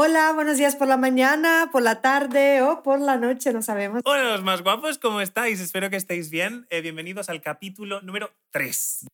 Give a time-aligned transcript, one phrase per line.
[0.00, 4.02] Hola, buenos días por la mañana, por la tarde o por la noche, no sabemos.
[4.04, 5.58] Hola, los más guapos, ¿cómo estáis?
[5.58, 6.68] Espero que estéis bien.
[6.70, 9.06] Eh, bienvenidos al capítulo número 3.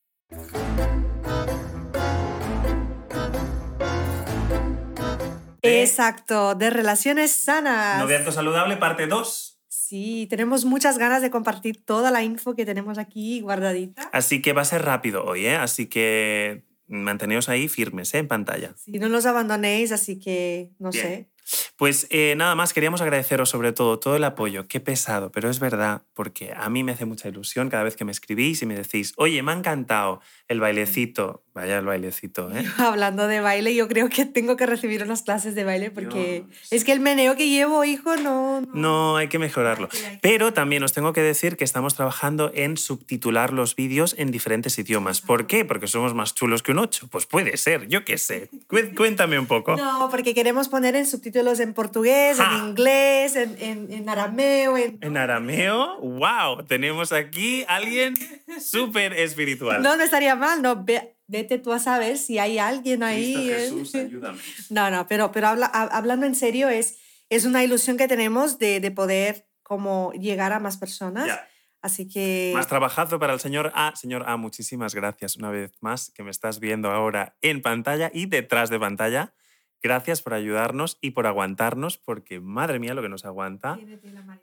[5.63, 7.99] Exacto, de relaciones sanas.
[7.99, 9.59] Noviazgo saludable, parte 2.
[9.67, 14.11] Sí, tenemos muchas ganas de compartir toda la info que tenemos aquí guardadita.
[14.13, 15.57] Así que va a ser rápido hoy, ¿eh?
[15.57, 18.19] Así que manteneos ahí firmes, ¿eh?
[18.19, 18.75] En pantalla.
[18.77, 21.05] Sí, no los abandonéis, así que no Bien.
[21.05, 21.29] sé.
[21.77, 24.67] Pues eh, nada más, queríamos agradeceros sobre todo todo el apoyo.
[24.67, 28.05] Qué pesado, pero es verdad, porque a mí me hace mucha ilusión cada vez que
[28.05, 31.44] me escribís y me decís, oye, me ha encantado el bailecito.
[31.55, 32.65] Vaya el bailecito, ¿eh?
[32.79, 36.59] Hablando de baile, yo creo que tengo que recibir unas clases de baile porque Dios.
[36.73, 38.63] es que el meneo que llevo, hijo, no.
[38.73, 39.89] No, hay que mejorarlo.
[39.93, 43.53] Hay que- hay que- Pero también os tengo que decir que estamos trabajando en subtitular
[43.53, 45.21] los vídeos en diferentes idiomas.
[45.21, 45.65] ¿Por qué?
[45.65, 47.07] Porque somos más chulos que un 8.
[47.09, 48.51] Pues puede ser, yo qué sé.
[48.69, 49.77] Cué- Cuéntame un poco.
[49.77, 52.51] No, porque queremos poner en subtítulos en portugués, Ja.
[52.59, 54.99] en inglés, en, en, en arameo, en...
[55.01, 58.15] En arameo, wow, tenemos aquí a alguien
[58.61, 59.83] súper espiritual.
[59.83, 60.85] No, no estaría mal, no.
[61.27, 63.35] Vete tú a saber si hay alguien ahí.
[63.35, 63.59] Cristo ¿eh?
[63.61, 64.39] Jesús, ayúdame.
[64.71, 66.99] No, no, pero, pero habla- hab- hablando en serio, es,
[67.31, 71.27] es una ilusión que tenemos de, de poder como llegar a más personas.
[71.27, 71.49] Ya.
[71.81, 72.53] Así que...
[72.55, 73.95] Más trabajazo para el señor A.
[73.95, 78.25] Señor A, muchísimas gracias una vez más que me estás viendo ahora en pantalla y
[78.27, 79.35] detrás de pantalla.
[79.83, 83.79] Gracias por ayudarnos y por aguantarnos, porque madre mía lo que nos aguanta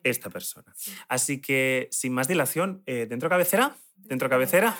[0.03, 0.71] esta persona.
[0.77, 0.91] Sí.
[1.07, 3.75] Así que, sin más dilación, eh, ¿dentro cabecera?
[3.95, 4.77] ¿Dentro cabecera?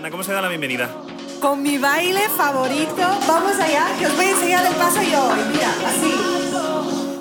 [0.00, 0.88] Ana, ¿cómo se da la bienvenida?
[1.42, 5.40] Con mi baile favorito, vamos allá, que os voy a enseñar el paso yo hoy.
[5.52, 6.14] Mira, así.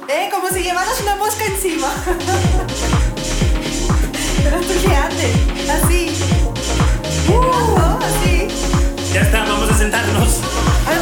[0.08, 0.30] ¿Eh?
[0.32, 1.90] Como si llevaras una mosca encima.
[4.44, 5.36] Pero tú qué haces,
[5.70, 6.10] así.
[7.28, 8.48] Uh, así.
[9.14, 10.40] Ya está, vamos a sentarnos.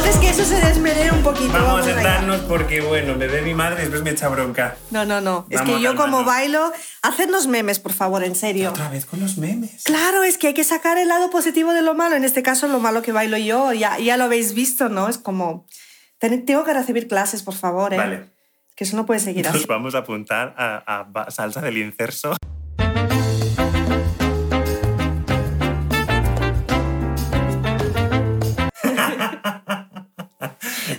[0.08, 1.52] Antes que eso se desmenee un poquito.
[1.52, 1.94] Vamos a allá.
[1.96, 4.74] sentarnos porque, bueno, me ve mi madre y después me echa bronca.
[4.90, 5.46] No, no, no.
[5.50, 8.70] Es Vamos que a yo como bailo, hacednos memes, por favor, en serio.
[8.70, 9.82] Otra vez con los memes.
[9.84, 12.16] Claro, es que hay que sacar el lado positivo de lo malo.
[12.16, 15.08] En este caso, lo malo que bailo yo, ya, ya lo habéis visto, ¿no?
[15.10, 15.66] Es como...
[16.18, 17.98] ten- Tengo que recibir clases, por favor, ¿eh?
[17.98, 18.30] Vale.
[18.76, 19.58] Que eso no puede seguir así.
[19.58, 22.34] Nos vamos a apuntar a, a salsa del incerso.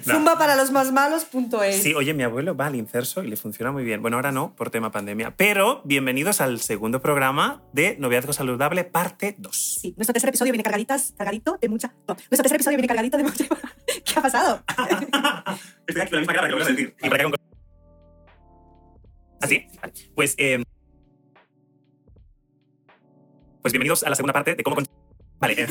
[0.10, 1.84] Zumba para los más malos, punto es.
[1.84, 4.02] Sí, oye, mi abuelo va al incerso y le funciona muy bien.
[4.02, 5.36] Bueno, ahora no, por tema pandemia.
[5.36, 9.80] Pero bienvenidos al segundo programa de Noviazgo Saludable, parte 2.
[9.82, 11.94] Sí, nuestro tercer episodio viene cargaditas, cargadito de mucha...
[12.08, 13.46] no, nuestro tercer episodio viene cargadito de mucha...
[14.06, 14.64] ¿Qué ha pasado?
[15.88, 16.96] Estoy aquí con la misma cara que lo voy a sentir.
[17.02, 17.32] Y para que
[19.42, 19.68] ¿Así?
[19.82, 19.94] Vale.
[20.16, 20.64] Pues, eh,
[23.62, 24.78] pues bienvenidos a la segunda parte de cómo...
[25.40, 25.68] Vale,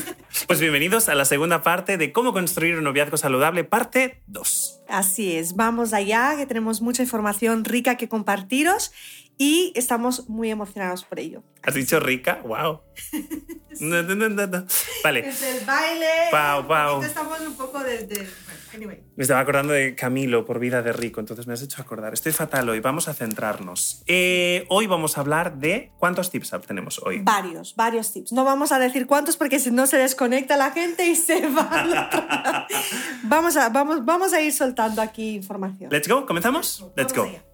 [0.47, 4.81] pues bienvenidos a la segunda parte de cómo construir un noviazgo saludable, parte 2.
[4.89, 8.93] Así es, vamos allá, que tenemos mucha información rica que compartiros
[9.39, 11.43] y estamos muy emocionados por ello.
[11.63, 12.43] ¿Has dicho rica?
[12.45, 12.81] ¡Wow!
[13.81, 14.67] No, no, no, no, no.
[15.05, 16.07] Vale, Desde el baile...
[16.33, 16.73] Pau.
[16.73, 18.29] ahorita Estamos un poco desde...
[18.75, 19.03] Anyway.
[19.17, 22.13] me estaba acordando de Camilo por Vida de Rico, entonces me has hecho acordar.
[22.13, 24.03] Estoy fatal hoy, vamos a centrarnos.
[24.07, 25.93] Eh, hoy vamos a hablar de...
[25.99, 27.21] ¿Cuántos tips tenemos hoy?
[27.21, 28.33] Varios, varios tips.
[28.33, 32.67] No vamos a decir cuántos porque si no se desconecta la gente y se va.
[33.23, 35.91] vamos, a, vamos, vamos a ir soltando aquí información.
[35.93, 36.27] ¿Let's go?
[36.27, 36.85] ¿Comenzamos?
[36.97, 37.48] Let's go.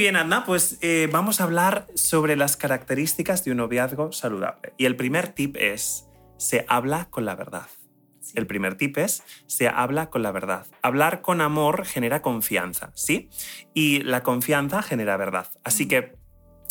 [0.00, 4.72] Bien, Adna, pues eh, vamos a hablar sobre las características de un noviazgo saludable.
[4.78, 6.08] Y el primer tip es,
[6.38, 7.66] se habla con la verdad.
[8.34, 10.66] El primer tip es, se habla con la verdad.
[10.80, 13.28] Hablar con amor genera confianza, ¿sí?
[13.74, 15.48] Y la confianza genera verdad.
[15.64, 16.16] Así que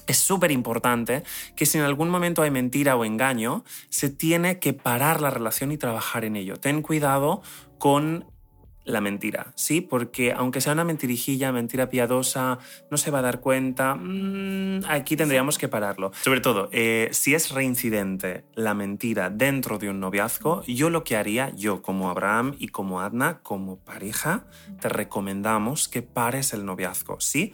[0.07, 1.21] es súper importante
[1.55, 5.71] que si en algún momento hay mentira o engaño, se tiene que parar la relación
[5.71, 6.59] y trabajar en ello.
[6.59, 7.43] Ten cuidado
[7.77, 8.25] con
[8.85, 9.81] la mentira, ¿sí?
[9.81, 12.59] Porque aunque sea una mentirijilla, mentira piadosa,
[12.89, 16.11] no se va a dar cuenta, mm, aquí tendríamos que pararlo.
[16.21, 21.17] Sobre todo, eh, si es reincidente la mentira dentro de un noviazgo, yo lo que
[21.17, 24.45] haría, yo como Abraham y como Adna, como pareja,
[24.81, 27.53] te recomendamos que pares el noviazgo, ¿sí?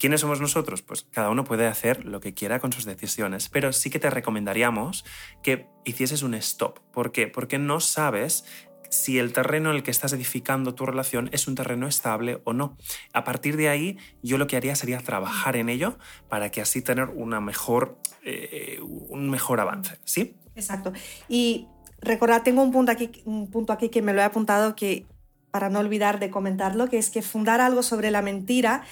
[0.00, 0.80] ¿Quiénes somos nosotros?
[0.80, 4.08] Pues cada uno puede hacer lo que quiera con sus decisiones, pero sí que te
[4.08, 5.04] recomendaríamos
[5.42, 6.78] que hicieses un stop.
[6.90, 7.26] ¿Por qué?
[7.26, 8.46] Porque no sabes
[8.90, 12.52] si el terreno en el que estás edificando tu relación es un terreno estable o
[12.52, 12.76] no.
[13.12, 15.96] A partir de ahí, yo lo que haría sería trabajar en ello
[16.28, 20.36] para que así tener una mejor, eh, un mejor avance, ¿sí?
[20.54, 20.92] Exacto.
[21.28, 21.68] Y
[22.00, 25.06] recordad, tengo un punto, aquí, un punto aquí que me lo he apuntado que
[25.50, 28.82] para no olvidar de comentarlo, que es que fundar algo sobre la mentira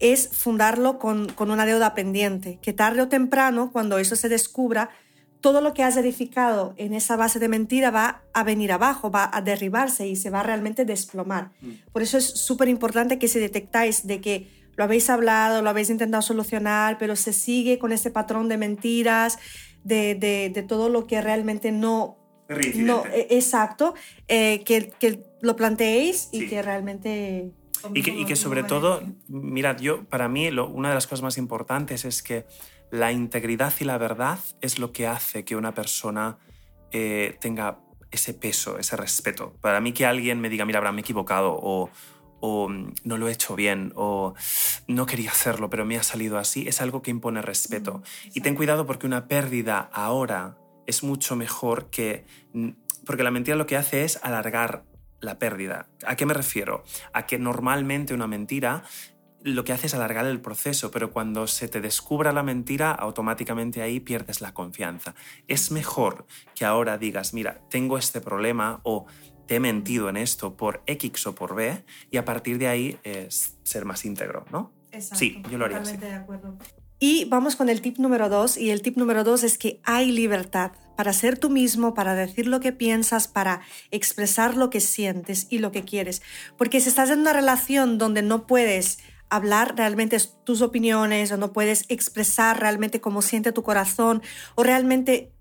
[0.00, 4.90] es fundarlo con, una deuda pendiente, que tarde o temprano, cuando eso se descubra,
[5.44, 9.28] todo lo que has edificado en esa base de mentira va a venir abajo, va
[9.30, 11.50] a derribarse y se va a realmente desplomar.
[11.60, 11.72] Mm.
[11.92, 15.90] Por eso es súper importante que si detectáis de que lo habéis hablado, lo habéis
[15.90, 19.38] intentado solucionar, pero se sigue con ese patrón de mentiras,
[19.82, 22.16] de, todo lo que realmente no...
[22.76, 23.92] no e, exacto,
[24.28, 27.52] eh, que, que, lo planteéis y que realmente
[27.92, 32.22] y que, sobre todo, mirad, yo, para mí, una de las cosas más importantes es
[32.22, 32.46] que
[32.94, 36.38] la integridad y la verdad es lo que hace que una persona
[36.92, 37.80] eh, tenga
[38.12, 39.56] ese peso, ese respeto.
[39.60, 41.90] Para mí que alguien me diga, mira, Abraham, me he equivocado, o,
[42.38, 44.34] o mm, no lo he hecho bien, o
[44.86, 48.00] no quería hacerlo, pero me ha salido así, es algo que impone respeto.
[48.32, 50.56] Y ten cuidado porque una pérdida ahora
[50.86, 52.24] es mucho mejor que...
[52.52, 52.70] Mm,
[53.04, 54.84] porque la mentira lo que hace es alargar
[55.18, 55.88] la pérdida.
[56.06, 56.84] ¿A qué me refiero?
[57.12, 58.84] A que normalmente una mentira
[59.44, 63.82] lo que hace es alargar el proceso, pero cuando se te descubra la mentira, automáticamente
[63.82, 65.14] ahí pierdes la confianza.
[65.48, 69.04] Es mejor que ahora digas, mira, tengo este problema o
[69.46, 72.98] te he mentido en esto por X o por B y a partir de ahí
[73.04, 74.72] es ser más íntegro, ¿no?
[74.90, 75.98] Exacto, sí, yo lo haría así.
[75.98, 76.56] De acuerdo.
[76.98, 80.10] Y vamos con el tip número dos, y el tip número dos es que hay
[80.10, 83.60] libertad para ser tú mismo, para decir lo que piensas, para
[83.90, 86.22] expresar lo que sientes y lo que quieres.
[86.56, 89.00] Porque si estás en una relación donde no puedes
[89.34, 94.22] hablar realmente tus opiniones o no puedes expresar realmente cómo siente tu corazón
[94.54, 95.32] o realmente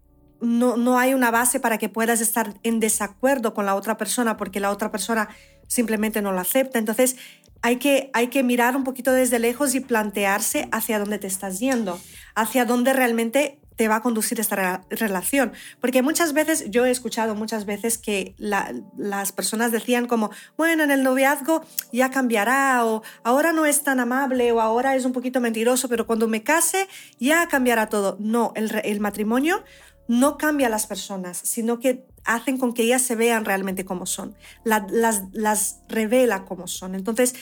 [0.42, 4.36] no, no hay una base para que puedas estar en desacuerdo con la otra persona
[4.38, 5.30] porque la otra persona
[5.68, 6.80] simplemente no lo acepta.
[6.80, 7.16] Entonces
[7.62, 11.60] hay que, hay que mirar un poquito desde lejos y plantearse hacia dónde te estás
[11.60, 12.00] yendo,
[12.36, 15.54] hacia dónde realmente te va a conducir esta relación.
[15.80, 20.92] Porque muchas veces, yo he escuchado muchas veces que las personas decían como, bueno, en
[20.92, 25.42] el noviazgo ya cambiará, o ahora no es tan amable, o ahora es un poquito
[25.42, 26.88] mentiroso, pero cuando me case
[27.20, 28.18] ya cambiará todo.
[28.20, 29.64] No, el, matrimonio
[30.08, 34.06] no cambia a las personas, sino que hacen con que ellas se vean realmente como
[34.06, 36.96] son, las, las revela como son.
[36.96, 37.36] Entonces,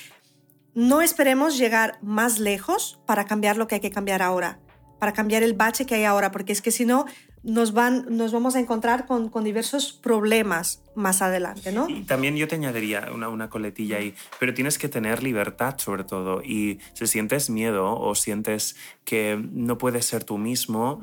[0.74, 4.60] no esperemos llegar más lejos para cambiar lo que hay que cambiar ahora,
[5.01, 7.07] para cambiar el bache que hay ahora, porque es que si no,
[7.42, 11.89] nos, van, nos vamos a encontrar con, diversos problemas más adelante, ¿no?
[11.89, 16.03] Y también yo te añadiría una, una coletilla ahí, pero tienes que tener libertad sobre
[16.03, 21.01] todo y si sientes miedo o sientes que no puedes ser tú mismo,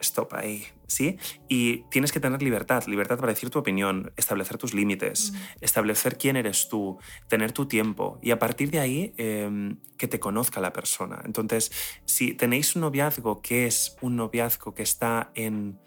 [0.00, 1.18] stop ahí, ¿sí?
[1.48, 6.36] Y tienes que tener libertad, libertad para decir tu opinión, establecer tus límites, establecer quién
[6.36, 6.98] eres tú,
[7.28, 11.22] tener tu tiempo y a partir de ahí em, que te conozca la persona.
[11.24, 11.72] Entonces,
[12.04, 15.78] si tenéis un noviazgo que es un noviazgo que está en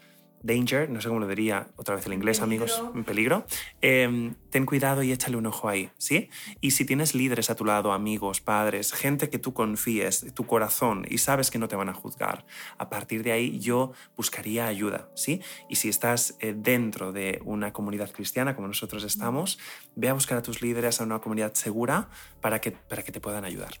[0.46, 3.46] danger, no sé cómo lo diría otra vez el inglés, amigos, en peligro,
[3.80, 6.30] em, ten cuidado y échale un ojo ahí, ¿sí?
[6.60, 11.04] Y si tienes líderes a tu lado, amigos, padres, gente que tú confíes, tu corazón
[11.08, 12.46] y sabes que no te van a juzgar,
[12.78, 15.40] a partir de ahí yo buscaría ayuda, ¿sí?
[15.68, 19.58] Y si estás eh, dentro de una comunidad cristiana como nosotros estamos,
[19.94, 22.08] ve a buscar a tus líderes a una comunidad segura
[22.40, 23.74] para que, para que te puedan ayudar.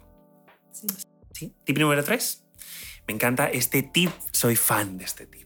[0.72, 0.86] Sí.
[1.32, 1.54] ¿Sí?
[1.64, 2.44] Tip número tres.
[3.06, 5.45] Me encanta este tip, soy fan de este tip.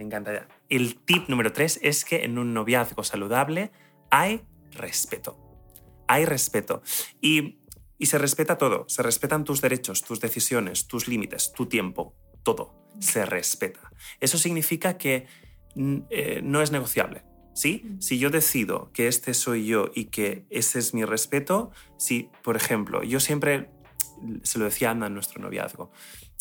[0.00, 0.48] Me encanta.
[0.70, 3.70] El tip número tres es que en un noviazgo saludable
[4.10, 4.40] hay
[4.70, 5.36] respeto.
[6.08, 6.80] Hay respeto.
[7.20, 7.58] Y,
[8.00, 8.86] se respeta todo.
[8.88, 12.14] Se respetan tus derechos, tus decisiones, tus límites, tu tiempo.
[12.42, 13.92] Todo se respeta.
[14.20, 15.26] Eso significa que
[15.74, 17.24] mm, eh, no es negociable.
[17.52, 17.84] ¿Sí?
[17.98, 22.56] Si yo decido que este soy yo y que ese es mi respeto, si, por
[22.56, 23.68] ejemplo, yo siempre
[24.44, 25.90] se lo decía a Ana en nuestro noviazgo,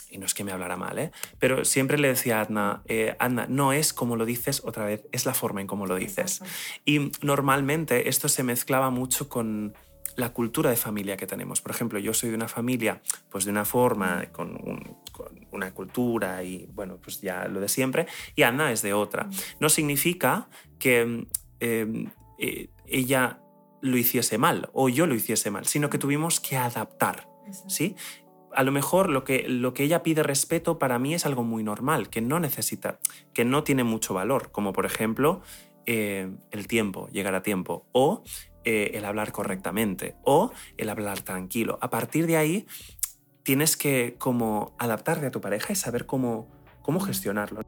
[0.10, 1.12] y no es que me hablara mal, ¿eh?
[1.38, 3.16] pero siempre le decía a Adna, eh,
[3.48, 6.42] no es como lo dices otra vez, es la forma en cómo lo dices.
[6.86, 9.76] Y normalmente esto se mezclaba mucho con
[10.16, 11.62] la cultura de familia que tenemos.
[11.62, 14.98] Por ejemplo, yo soy de una familia, pues de una forma, con,
[15.52, 19.30] una cultura y, bueno, pues ya lo de siempre, y Ana es de otra.
[19.60, 21.26] No significa que
[21.60, 23.42] em, eh, ella
[23.82, 27.28] lo hiciese mal o yo lo hiciese mal, sino que tuvimos que adaptar.
[27.68, 27.96] ¿sí?
[28.54, 31.64] A lo mejor lo que, lo que ella pide respeto para mí es algo muy
[31.64, 33.00] normal, que no necesita,
[33.34, 35.42] que no tiene mucho valor, como por ejemplo
[35.86, 38.24] eh, el tiempo, llegar a tiempo, o
[38.64, 41.80] eh, el hablar correctamente, o el hablar tranquilo.
[41.82, 42.68] A partir de ahí
[43.44, 46.48] tienes que como adaptarte a tu pareja y saber cómo,
[46.90, 47.62] cómo gestionarlo.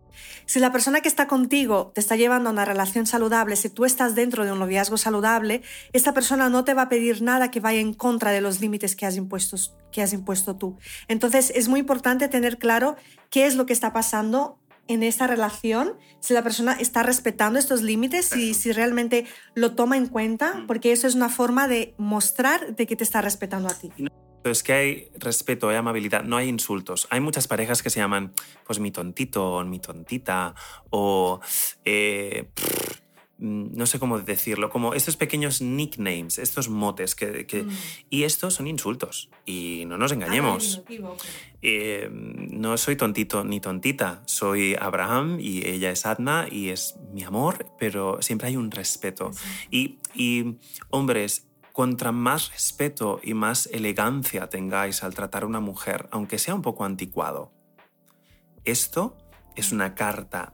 [0.48, 3.86] Si la persona que está contigo te está llevando a una relación saludable, si tú
[3.86, 5.62] estás dentro de un noviazgo saludable,
[5.94, 8.96] esta persona no te va a pedir nada que vaya en contra de los límites
[8.96, 9.58] que has impuesto,
[9.92, 10.76] que has impuesto tú.
[11.08, 12.96] Entonces es muy importante tener claro
[13.30, 17.84] qué es lo que está pasando en esta relación, si la persona está respetando estos
[17.84, 20.66] límites, y si realmente lo toma en cuenta, mm.
[20.66, 23.92] porque eso es una forma de mostrar de que te está respetando a ti.
[24.44, 27.08] Es que hay respeto, hay amabilidad, no hay insultos.
[27.10, 28.34] Hay muchas parejas que se llaman,
[28.66, 30.56] pues, mi tontito, o mi tontita,
[30.90, 31.40] o
[31.86, 32.50] eh,
[33.42, 37.70] Mm, no sé cómo decirlo, como estos pequeños nicknames, estos motes, que, mm.
[38.12, 39.32] y estos son insultos.
[39.48, 40.84] Y no nos engañemos.
[41.64, 47.24] Eh, no soy tontito ni tontita, soy Abraham y ella es Adna y es mi
[47.24, 49.32] amor, pero siempre hay un respeto.
[49.72, 50.58] Y, y,
[50.92, 51.48] hombres,
[51.82, 56.62] contra más respeto y más elegancia tengáis al tratar a una mujer, aunque sea un
[56.62, 57.52] poco anticuado,
[58.66, 59.18] esto
[59.56, 60.54] es una carta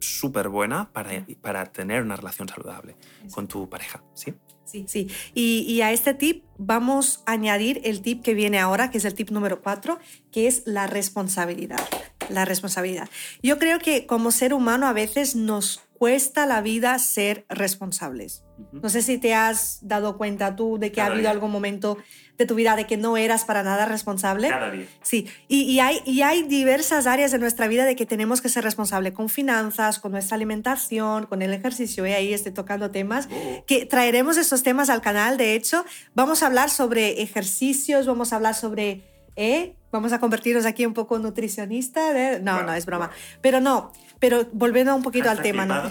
[0.00, 2.96] súper buena para, para tener una relación saludable
[3.30, 4.34] con tu pareja, ¿sí?
[4.64, 5.06] Sí, sí.
[5.32, 9.04] Y, y, a este tip vamos a añadir el tip que viene ahora, que es
[9.04, 10.00] el tip número cuatro,
[10.32, 11.88] que es la responsabilidad.
[12.30, 13.08] La responsabilidad.
[13.44, 18.44] Yo creo que como ser humano a veces nos cuesta la vida ser responsables.
[18.72, 21.98] No sé si te has dado cuenta tú de que ha habido algún momento
[22.36, 24.48] de tu vida de que no eras para nada responsable.
[24.48, 24.86] Cada día.
[25.02, 28.48] Sí, y, y, hay, y hay diversas áreas de nuestra vida de que tenemos que
[28.48, 33.28] ser responsables con finanzas, con nuestra alimentación, con el ejercicio, y ahí estoy tocando temas,
[33.30, 33.64] oh.
[33.66, 38.36] que traeremos esos temas al canal, de hecho, vamos a hablar sobre ejercicios, vamos a
[38.36, 39.02] hablar sobre...
[39.36, 39.74] ¿eh?
[39.90, 42.12] Vamos a convertirnos aquí un poco nutricionista.
[42.12, 42.40] De...
[42.40, 43.10] No, no, es broma.
[43.40, 45.74] Pero no, pero volviendo un poquito al tema, ¿no?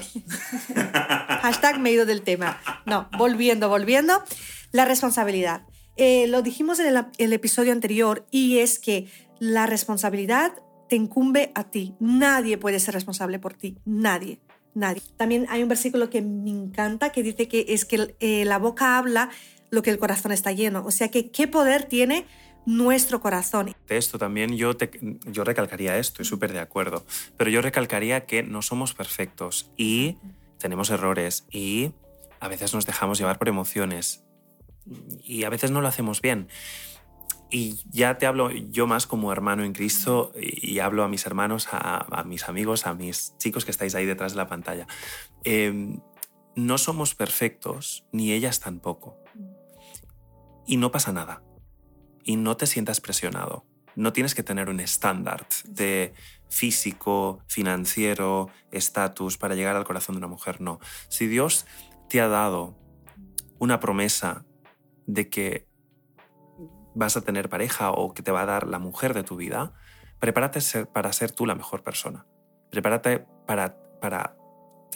[1.42, 2.60] Hashtag me he ido del tema.
[2.86, 4.24] No, volviendo, volviendo.
[4.72, 5.64] La responsabilidad.
[5.96, 9.08] Eh, lo dijimos en el, episodio anterior y es que
[9.40, 10.54] la responsabilidad
[10.90, 11.96] te incumbe a ti.
[12.00, 13.78] Nadie puede ser responsable por ti.
[13.86, 14.40] Nadie.
[14.74, 15.02] Nadie.
[15.18, 18.98] También hay un versículo que me encanta que dice que es que eh, la boca
[18.98, 19.32] habla
[19.72, 20.86] lo que el corazón está lleno.
[20.86, 22.26] O sea que qué poder tiene
[22.68, 23.74] nuestro corazón.
[23.88, 24.74] De esto también yo,
[25.26, 27.06] yo recalcaría esto, estoy súper de acuerdo,
[27.38, 30.18] pero yo recalcaría que no somos perfectos y
[30.60, 31.94] tenemos errores y
[32.42, 34.26] a veces nos dejamos llevar por emociones
[35.24, 36.50] y a veces no lo hacemos bien.
[37.50, 41.70] Y ya te hablo yo más como hermano en Cristo y hablo a mis hermanos,
[41.72, 44.88] a, mis amigos, a mis chicos que estáis ahí detrás de la pantalla.
[45.46, 46.02] Em,
[46.58, 49.16] no somos perfectos, ni ellas tampoco.
[50.66, 51.47] Y no pasa nada
[52.28, 53.66] y no te sientas presionado.
[53.96, 56.14] No tienes que tener un estándar de
[56.50, 60.80] físico, financiero, estatus para llegar al corazón de una mujer, no.
[61.08, 61.66] Si Dios
[62.10, 62.78] te ha dado
[63.60, 64.46] una promesa
[65.08, 65.70] de que
[66.94, 69.72] vas a tener pareja o que te va a dar la mujer de tu vida,
[70.20, 72.28] prepárate para ser tú la mejor persona.
[72.70, 74.36] Prepárate para, para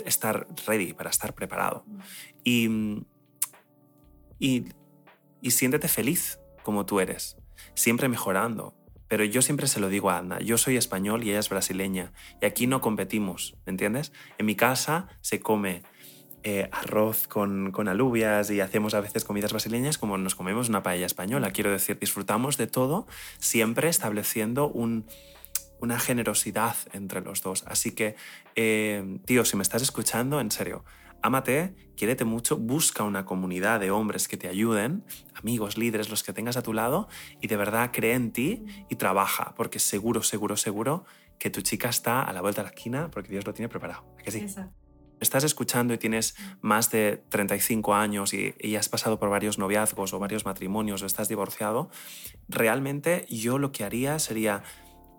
[0.03, 1.85] estar ready, para estar preparado.
[2.43, 3.05] Y,
[4.37, 4.65] y,
[5.41, 7.37] y siéntete feliz como tú eres,
[7.73, 8.75] siempre mejorando.
[9.07, 12.13] Pero yo siempre se lo digo a Ana, yo soy español y ella es brasileña,
[12.41, 14.13] y aquí no competimos, ¿me entiendes?
[14.37, 15.83] En mi casa se come
[16.43, 20.81] eh, arroz con, con, alubias y hacemos a veces comidas brasileñas como nos comemos una
[20.81, 21.51] paella española.
[21.51, 23.05] Quiero decir, disfrutamos de todo,
[23.37, 25.05] siempre estableciendo un,
[25.81, 27.63] una generosidad entre los dos.
[27.67, 28.15] Así que,
[28.55, 30.85] eh, tío, si me estás escuchando, en serio,
[31.23, 35.03] Ámate, quiérete mucho, busca una comunidad de hombres que te ayuden,
[35.35, 37.07] amigos, líderes, los que tengas a tu lado,
[37.41, 41.05] y de verdad cree en ti y trabaja, porque seguro, seguro, seguro
[41.37, 44.05] que tu chica está a la vuelta de la esquina porque Dios lo tiene preparado.
[44.25, 44.45] ¿A sí?
[45.19, 50.13] Estás escuchando y tienes más de 35 años y, y has pasado por varios noviazgos
[50.13, 51.91] o varios matrimonios o estás divorciado,
[52.49, 54.63] realmente yo lo que haría sería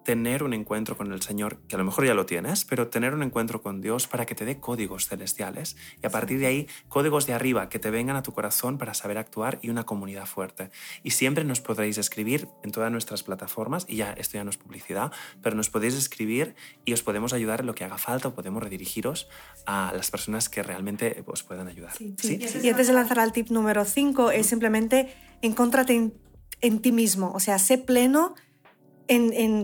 [0.04, 3.14] tener un encuentro con el Señor, que a lo mejor ya lo tienes, pero tener
[3.14, 5.76] un encuentro con Dios para que te dé códigos celestiales.
[6.02, 8.94] Y a partir de ahí códigos de arriba que te vengan a tu corazón para
[8.94, 10.70] saber actuar y una comunidad fuerte.
[11.02, 14.56] Y siempre nos podréis escribir en todas nuestras plataformas, y ya esto ya no es
[14.56, 16.54] publicidad, pero nos podéis escribir
[16.84, 19.28] y os podemos ayudar en lo que haga falta o podemos redirigiros
[19.66, 21.92] a las personas que realmente os puedan ayudar.
[21.96, 26.14] Sí, Y antes de lanzar al tip número 5 es simplemente encóntrate en,
[26.60, 28.34] en ti mismo, o sea, sé pleno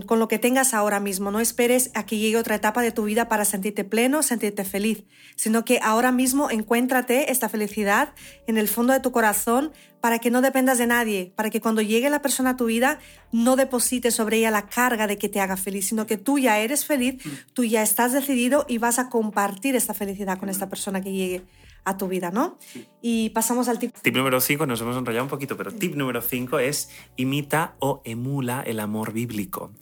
[0.05, 1.31] con lo que tengas ahora mismo.
[1.31, 5.03] No esperes a que llegue otra etapa de tu vida para sentirte pleno, sentirte feliz,
[5.35, 8.13] sino que ahora mismo encuéntrate esta felicidad
[8.47, 11.81] en el fondo de tu corazón para que no dependas de nadie, para que cuando
[11.81, 12.99] llegue la persona a tu vida
[13.31, 16.59] no deposites sobre ella la carga de que te haga feliz, sino que tú ya
[16.59, 17.21] eres feliz,
[17.53, 21.41] tú ya estás decidido y vas a compartir esta felicidad con esta persona que llegue
[21.89, 22.57] a tu vida, ¿no?
[23.01, 23.95] Y pasamos al tip.
[24.01, 28.01] Tip número 5, nos hemos enrollado un poquito, pero tip número 5 es imita o
[28.05, 29.73] emula el amor bíblico.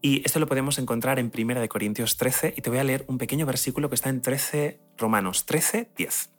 [0.00, 3.18] Y esto lo podemos encontrar en 1 Corintios 13 y te voy a leer un
[3.18, 6.30] pequeño versículo que está en 13 Romanos 13, 10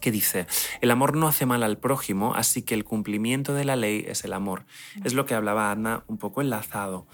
[0.00, 0.46] que dice,
[0.80, 4.24] el amor no hace mal al prójimo, así que el cumplimiento de la ley es
[4.24, 4.64] el amor.
[5.04, 7.06] Es lo que hablaba Ana un poco enlazado.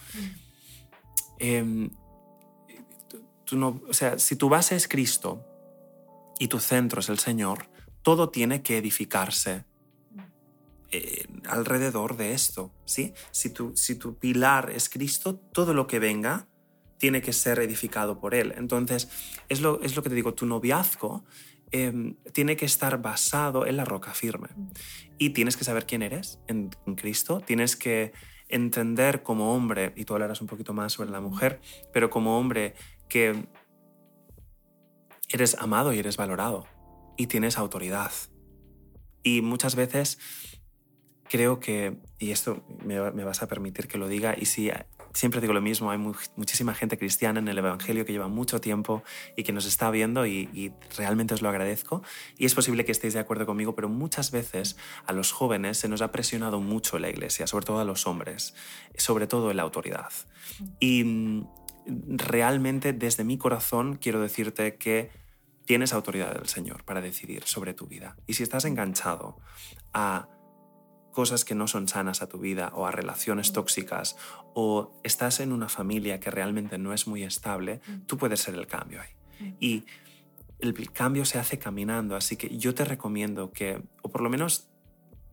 [1.41, 1.91] Em,
[3.45, 5.45] tú no, o sea, si tu base es Cristo
[6.39, 7.69] y tu centro es el Señor,
[8.03, 9.65] todo tiene que edificarse
[10.93, 13.13] eh, alrededor de esto, ¿sí?
[13.33, 16.47] Si tu, si tu pilar es Cristo, todo lo que venga
[16.99, 18.55] tiene que ser edificado por Él.
[18.57, 19.09] Entonces,
[19.49, 21.25] es lo, es lo que te digo, tu noviazgo
[21.73, 24.49] Em, tiene que estar basado en la roca firme.
[25.19, 28.13] Y tienes que saber quién eres en, Cristo, tienes que
[28.49, 31.61] entender como hombre, y tú hablarás un poquito más sobre la mujer,
[31.93, 32.75] pero como hombre
[33.09, 33.47] que
[35.29, 36.67] eres amado y eres valorado
[37.17, 38.13] y tienes autoridad.
[39.23, 40.19] Y muchas veces
[41.29, 44.71] creo que, y esto me, me, vas a permitir que lo diga, y si
[45.17, 49.03] siempre digo lo mismo, hay muchísima gente cristiana en el Evangelio que lleva mucho tiempo
[49.37, 52.03] y que nos está viendo y, realmente os lo agradezco.
[52.37, 55.89] Y es posible que estéis de acuerdo conmigo, pero muchas veces a los jóvenes se
[55.89, 58.55] nos ha presionado mucho la iglesia, sobre todo a los hombres,
[58.97, 60.13] sobre todo en la autoridad.
[60.81, 61.47] Y mm,
[61.87, 65.11] realmente desde mi corazón quiero decirte que
[65.65, 68.17] tienes autoridad del Señor para decidir sobre tu vida.
[68.27, 69.39] Y si estás enganchado
[69.93, 70.29] a
[71.13, 74.17] cosas que no son sanas a tu vida o a relaciones tóxicas
[74.55, 78.67] o estás en una familia que realmente no es muy estable, tú puedes ser el
[78.67, 79.55] cambio ahí.
[79.59, 79.85] Y
[80.59, 84.71] el cambio se hace caminando, así que yo te recomiendo que, o por lo menos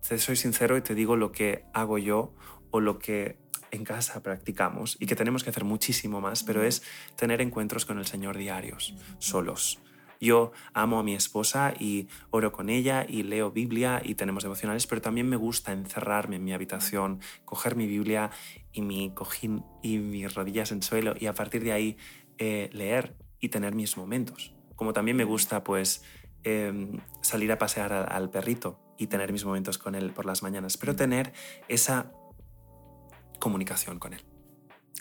[0.07, 2.33] te soy sincero y te digo lo que hago yo
[2.71, 3.42] o lo que
[3.73, 6.83] en casa practicamos y que tenemos que hacer muchísimo más, pero es
[7.15, 9.79] tener encuentros con el Señor diarios, solos
[10.23, 14.87] yo amo a mi esposa y oro con ella y leo Biblia y tenemos devocionales,
[14.87, 18.31] pero también me gusta encerrarme en mi habitación, coger mi Biblia
[18.71, 21.97] y mi cojín y mis rodillas en suelo y a partir de ahí
[22.37, 24.53] eh, leer y tener mis momentos.
[24.75, 26.03] Como también me gusta pues
[26.43, 30.77] em, salir a pasear al, perrito y tener mis momentos con él por las mañanas,
[30.77, 31.33] pero tener
[31.67, 32.13] esa
[33.43, 34.23] comunicación con él.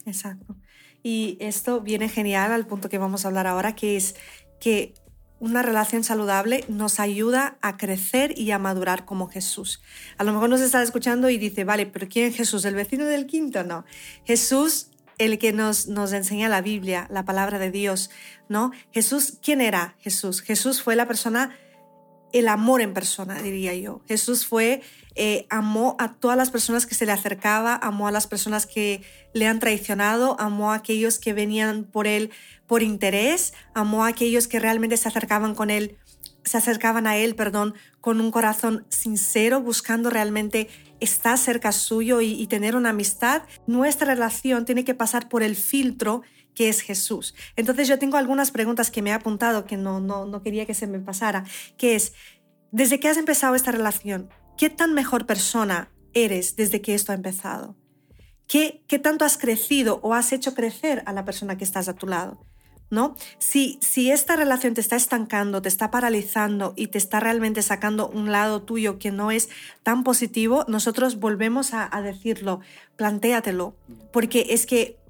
[0.05, 0.57] Exacto.
[1.05, 4.17] Y esto viene genial al punto que vamos a hablar ahora, que es
[4.61, 4.95] que
[5.39, 9.81] una relación saludable nos ayuda a crecer y a madurar como Jesús.
[10.19, 12.65] A lo mejor nos está escuchando y dice, vale, pero ¿quién es Jesús?
[12.65, 13.63] ¿El vecino del quinto?
[13.63, 13.85] No.
[14.25, 18.11] Jesús, el que nos, nos enseña la Biblia, la palabra de Dios,
[18.49, 18.73] ¿no?
[18.93, 20.43] Jesús, ¿quién era Jesús?
[20.43, 21.57] Jesús fue la persona
[22.33, 24.03] el amor en persona, diría yo.
[24.09, 24.83] Jesús fue,
[25.15, 29.03] eh, amó a todas las personas que se le acercaba, amó a las personas que
[29.35, 32.31] le han traicionado, amó a aquellos que venían por él
[32.67, 35.99] por interés, amó a aquellos que realmente se acercaban con él,
[36.45, 40.69] se acercaban a él, perdón, con un corazón sincero, buscando realmente
[40.99, 43.43] estar cerca suyo y, y tener una amistad.
[43.67, 46.23] Nuestra relación tiene que pasar por el filtro
[46.55, 47.35] que es Jesús.
[47.57, 50.75] Entonces yo tengo algunas preguntas que me he apuntado que no, no, no quería que
[50.75, 51.45] se me pasara,
[51.77, 52.15] que es,
[52.71, 57.15] desde que has empezado esta relación, ¿qué tan mejor persona eres desde que esto ha
[57.15, 57.77] empezado?
[58.47, 61.95] ¿Qué, qué tanto has crecido o has hecho crecer a la persona que estás a
[61.95, 62.45] tu lado?
[62.91, 63.17] ¿No?
[63.39, 68.11] Si, si esta relación te está estancando, te está paralizando y te está realmente sacando
[68.11, 69.49] un lado tuyo que no es
[69.83, 72.61] tan positivo, nosotros volvemos a, a decirlo,
[72.97, 73.75] plantéatelo,
[74.13, 75.02] porque es que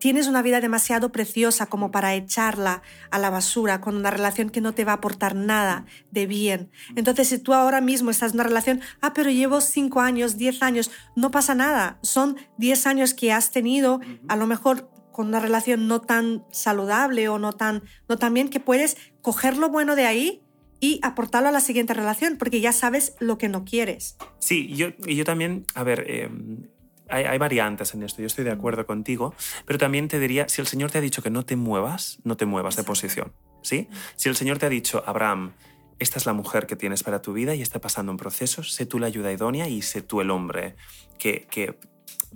[0.00, 4.60] tienes una vida demasiado preciosa como para echarla a la basura con una relación que
[4.60, 6.70] no te va a aportar nada de bien.
[6.96, 10.62] Entonces, si tú ahora mismo estás en una relación, ah, pero llevo cinco años, diez
[10.62, 11.98] años, no pasa nada.
[12.02, 17.28] Son diez años que has tenido, a lo mejor con una relación no tan saludable
[17.28, 20.42] o no tan, no tan bien, que puedes coger lo bueno de ahí
[20.80, 24.16] y aportarlo a la siguiente relación, porque ya sabes lo que no quieres.
[24.38, 26.68] Sí, yo, y yo también, a ver, em,
[27.10, 29.34] hay, variantes en esto, yo estoy de acuerdo contigo,
[29.66, 32.36] pero también te diría, si el Señor te ha dicho que no te muevas, no
[32.36, 33.88] te muevas de posición, ¿sí?
[34.16, 35.52] Si el Señor te ha dicho, Abraham,
[35.98, 38.86] esta es la mujer que tienes para tu vida y está pasando un proceso, sé
[38.86, 40.76] tú la ayuda idónea y sé tú el hombre
[41.18, 41.78] que, que,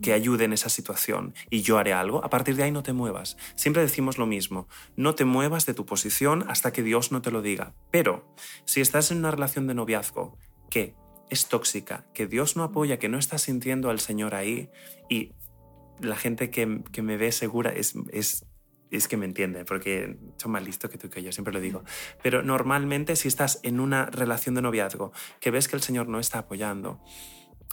[0.02, 2.92] que ayude en esa situación y yo haré algo, a partir de ahí no te
[2.92, 3.37] muevas.
[3.54, 7.30] Siempre decimos lo mismo, no te muevas de tu posición hasta que Dios no te
[7.30, 7.74] lo diga.
[7.90, 8.34] Pero
[8.64, 10.37] si estás en una relación de noviazgo
[10.68, 10.94] que
[11.30, 14.70] es tóxica, que Dios no apoya, que no está sintiendo al Señor ahí
[15.08, 15.32] y
[16.00, 18.46] la gente que, me ve segura es, es,
[18.90, 21.84] es, que me entiende, porque son más listos que tú que yo, siempre lo digo.
[22.22, 26.18] Pero normalmente si estás en una relación de noviazgo que ves que el Señor no
[26.18, 27.00] está apoyando,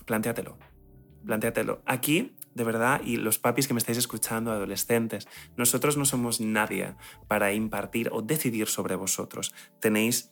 [0.06, 0.58] plantéatelo,
[1.26, 1.82] plantéatelo.
[1.86, 6.96] Aquí, de verdad, y los papis que me estáis escuchando, adolescentes, nosotros no somos nadie
[7.28, 9.54] para impartir o decidir sobre vosotros.
[9.80, 10.32] Tenéis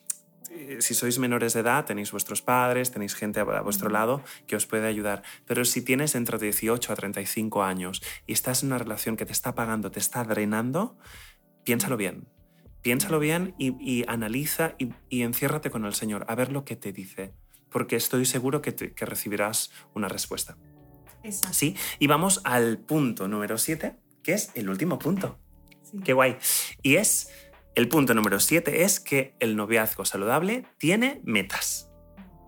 [0.79, 4.65] si sois menores de edad, tenéis vuestros padres, tenéis gente a vuestro lado que os
[4.65, 5.23] puede ayudar.
[5.45, 9.33] Pero si tienes entre 18 a 35 años y estás en una relación que te
[9.33, 10.97] está pagando, te está drenando,
[11.63, 12.27] piénsalo bien.
[12.81, 17.33] Piénsalo bien y, analiza y, enciérrate con el Señor a ver lo que te dice,
[17.69, 20.57] porque estoy seguro que, que recibirás una respuesta.
[21.51, 21.75] ¿Sí?
[21.99, 25.37] Y vamos al punto número 7, que es el último punto.
[26.03, 26.37] Qué guay.
[26.81, 27.29] Y es,
[27.79, 31.89] el punto número 7 es que el noviazgo saludable tiene metas.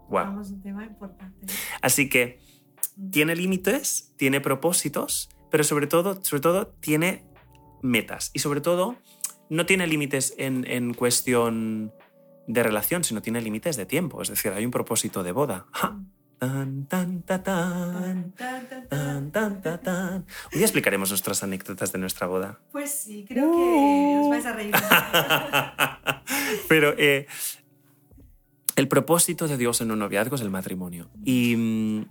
[0.10, 0.26] Wow.
[0.26, 1.46] Vamos un tema importante.
[1.82, 2.42] Así que
[2.98, 3.12] mm.
[3.12, 7.24] tiene límites, tiene propósitos, pero sobre todo, sobre todo tiene
[7.82, 8.32] metas.
[8.34, 8.98] Y sobre todo,
[9.50, 11.94] no tiene límites en, cuestión
[12.48, 14.22] de relación, sino tiene límites de tiempo.
[14.22, 15.66] Es decir, hay un propósito de boda.
[16.42, 18.34] Tan, tan, tan, tan,
[18.90, 22.60] tan, tan, tan, Hoy día explicaremos nuestras anécdotas de nuestra boda.
[22.72, 24.74] Pues sí, creo que os vais a reír.
[26.68, 27.28] Pero eh,
[28.76, 31.12] el propósito de Dios en un noviazgo es el matrimonio.
[31.24, 32.06] Y mm,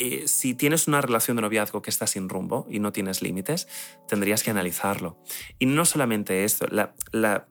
[0.00, 3.68] eh, si tienes una relación de noviazgo que está sin rumbo y no tienes límites,
[4.08, 5.22] tendrías que analizarlo.
[5.60, 7.46] Y no solamente esto, la, la,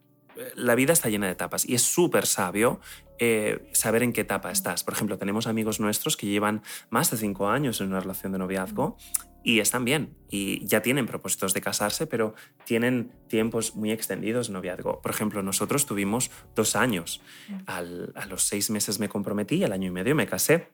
[0.75, 2.79] vida está llena de etapas y es súper sabio
[3.19, 4.83] eh, saber en qué etapa estás.
[4.83, 8.37] Por ejemplo, tenemos amigos nuestros que llevan más de cinco años en una relación de
[8.37, 8.97] noviazgo
[9.43, 14.53] y están bien y ya tienen propósitos de casarse, pero tienen tiempos muy extendidos de
[14.53, 15.01] noviazgo.
[15.01, 17.21] Por ejemplo, nosotros tuvimos dos años.
[17.65, 20.67] a los seis meses me comprometí y al año y medio me casé.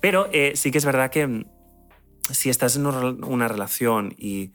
[0.00, 1.44] Pero eh, sí que es verdad que mm,
[2.30, 4.52] si estás en una relación y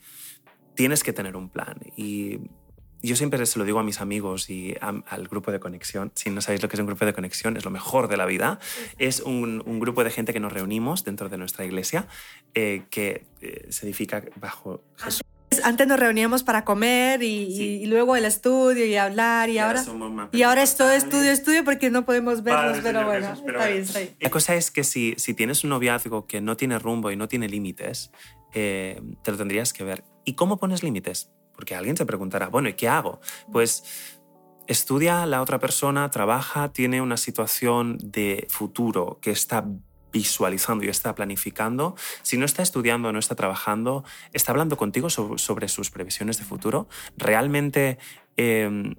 [0.75, 1.77] tienes que tener un plan.
[1.95, 2.39] Y
[3.01, 6.11] yo siempre se lo digo a mis amigos y al grupo de conexión.
[6.15, 8.25] Si no sabéis lo que es un grupo de conexión, es lo mejor de la
[8.25, 8.59] vida.
[8.97, 12.07] Es un, grupo de gente que nos reunimos dentro de nuestra iglesia
[12.53, 15.21] eh, que eh, se edifica bajo Jesús.
[15.63, 19.83] Antes nos reuníamos para comer y, luego el estudio y hablar y, ahora,
[20.31, 23.99] y ahora es todo estudio, estudio porque no podemos vernos, pero bueno, está bien, está
[23.99, 24.15] bien.
[24.19, 27.29] La cosa es que si, si tienes un noviazgo que no tiene rumbo y no
[27.29, 28.11] tiene límites,
[28.53, 30.03] eh, te lo tendrías que ver.
[30.25, 31.31] ¿Y cómo pones límites?
[31.53, 33.21] Porque alguien se preguntará, bueno, ¿y qué hago?
[33.51, 33.83] Pues
[34.67, 39.65] estudia la otra persona, trabaja, tiene una situación de futuro que está
[40.11, 45.67] visualizando y está planificando, si no está estudiando, no está trabajando, está hablando contigo sobre,
[45.67, 47.97] sus previsiones de futuro, realmente
[48.37, 48.95] em,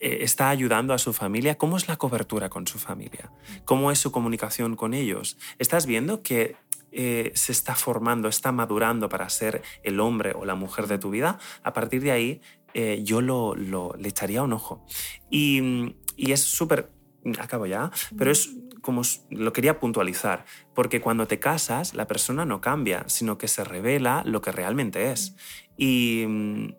[0.00, 3.30] eh, está ayudando a su familia, ¿cómo es la cobertura con su familia?
[3.64, 5.38] ¿Cómo es su comunicación con ellos?
[5.58, 6.56] ¿Estás viendo que
[6.92, 11.10] eh, se está formando, está madurando para ser el hombre o la mujer de tu
[11.10, 11.38] vida?
[11.62, 12.40] A partir de ahí,
[12.74, 14.84] eh, yo lo, le echaría un ojo.
[15.30, 16.90] Y, y es súper
[17.38, 18.50] acabo ya, pero es
[18.84, 20.44] como lo quería puntualizar,
[20.74, 25.10] porque cuando te casas la persona no cambia, sino que se revela lo que realmente
[25.10, 25.34] es.
[25.78, 26.74] Y mm,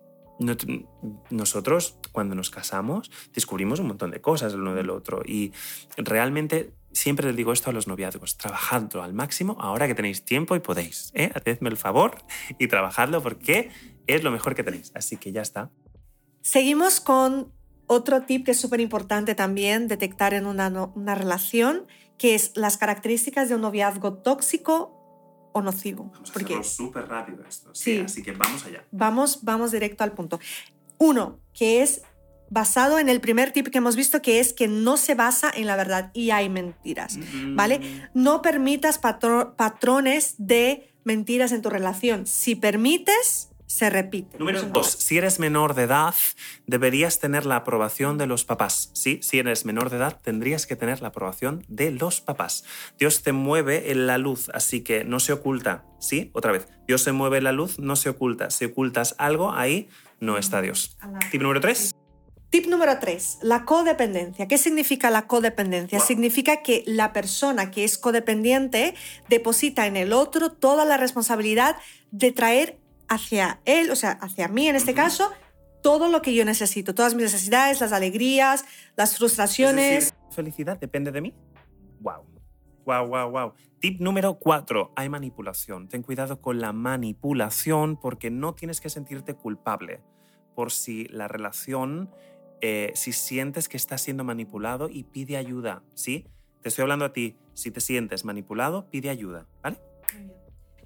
[1.30, 5.52] nosotros cuando nos casamos descubrimos un montón de cosas el uno del otro y
[5.96, 10.54] realmente siempre les digo esto a los noviazgos, trabajadlo al máximo ahora que tenéis tiempo
[10.54, 11.10] y podéis.
[11.14, 11.32] ¿eh?
[11.34, 12.18] Hacedme el favor
[12.58, 13.70] y trabajadlo porque
[14.06, 14.92] es lo mejor que tenéis.
[14.94, 15.70] Así que ya está.
[16.40, 17.52] Seguimos con
[17.86, 21.86] otro tip que es súper importante también detectar en una, una relación,
[22.18, 24.96] que es las características de un noviazgo tóxico
[25.52, 26.10] o nocivo.
[26.12, 26.62] Vamos a porque...
[26.64, 27.74] súper rápido esto.
[27.74, 28.84] Sí, así que vamos allá.
[28.90, 30.38] Vamos, vamos directo al punto.
[30.98, 32.02] Uno, que es
[32.50, 35.66] basado en el primer tip que hemos visto, que es que no se basa en
[35.66, 37.18] la verdad y hay mentiras,
[37.54, 37.80] ¿vale?
[37.80, 38.22] Mm.
[38.22, 42.26] No permitas patrones de mentiras en tu relación.
[42.26, 44.38] Si permites, se repite.
[44.38, 46.14] Número dos, si eres menor de edad,
[46.66, 48.90] deberías tener la aprobación de los papás.
[48.94, 52.64] Sí, si eres menor de edad, tendrías que tener la aprobación de los papás.
[52.98, 55.84] Dios te mueve en la luz, así que no se oculta.
[55.98, 56.68] Sí, otra vez.
[56.86, 58.50] Dios se mueve en la luz, no se oculta.
[58.50, 59.88] Si ocultas algo, ahí
[60.20, 60.96] no está Dios.
[61.30, 61.94] Tip número tres.
[62.48, 64.46] Tip número tres, la codependencia.
[64.46, 65.98] ¿Qué significa la codependencia?
[65.98, 68.94] Significa que la persona que es codependiente
[69.28, 71.76] deposita en el otro toda la responsabilidad
[72.12, 75.30] de traer hacia él, o sea, hacia mí en este caso,
[75.82, 78.64] todo lo que yo necesito, todas mis necesidades, las alegrías,
[78.96, 80.14] las frustraciones.
[80.30, 81.34] felicidad depende de mí.
[82.00, 82.24] Wow.
[82.84, 83.52] Wow, wow, wow.
[83.80, 85.88] Tip número cuatro, hay manipulación.
[85.88, 90.00] Ten cuidado con la manipulación porque no tienes que sentirte culpable
[90.54, 92.10] por si la relación,
[92.60, 96.26] eh, si sientes que estás siendo manipulado y pide ayuda, ¿sí?
[96.62, 99.78] Te estoy hablando a ti, si te sientes manipulado, pide ayuda, ¿vale?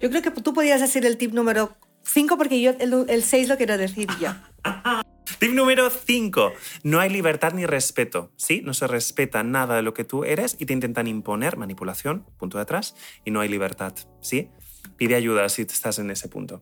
[0.00, 3.56] Yo creo que tú podrías decir el tip número Cinco porque yo el 6 lo
[3.56, 4.30] quiero decir yo.
[5.38, 6.52] Tip número 5.
[6.82, 8.30] No hay libertad ni respeto.
[8.36, 8.60] ¿sí?
[8.62, 12.58] No se respeta nada de lo que tú eres y te intentan imponer manipulación, punto
[12.58, 13.94] de atrás, y no hay libertad.
[14.20, 14.50] ¿sí?
[14.96, 16.60] Pide ayuda si estás en ese punto.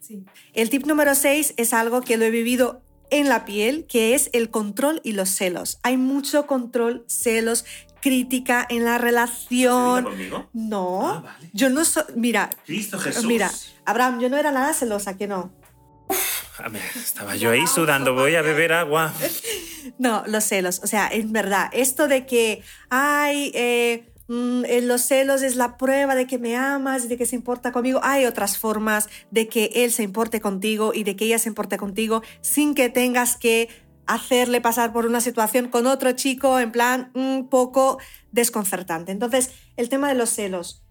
[0.55, 4.31] El tip número 6 es algo que lo he vivido en la piel, que es
[4.33, 5.79] el control y los celos.
[5.83, 7.65] Hay mucho control, celos,
[8.01, 10.05] crítica en la relación.
[10.05, 10.49] conmigo?
[10.53, 11.51] No, Ah, vale.
[11.53, 13.25] yo no soy, mira, Cristo Jesús.
[13.25, 13.51] mira,
[13.85, 15.53] Abraham, yo no era nada celosa, que no.
[16.59, 19.13] A ver, estaba yo ahí sudando, voy a beber agua.
[19.99, 25.03] No, los celos, o sea, es verdad, esto de que, ay, eh, mm, eh, los
[25.03, 28.01] celos es la prueba de que me amas y de que se importa conmigo.
[28.03, 31.77] Hay otras formas de que él se importe contigo y de que ella se importe
[31.77, 33.69] contigo sin que tengas que
[34.07, 37.99] hacerle pasar por una situación con otro chico en plan un poco
[38.33, 39.13] desconcertante.
[39.13, 40.83] Entonces, el tema de los celos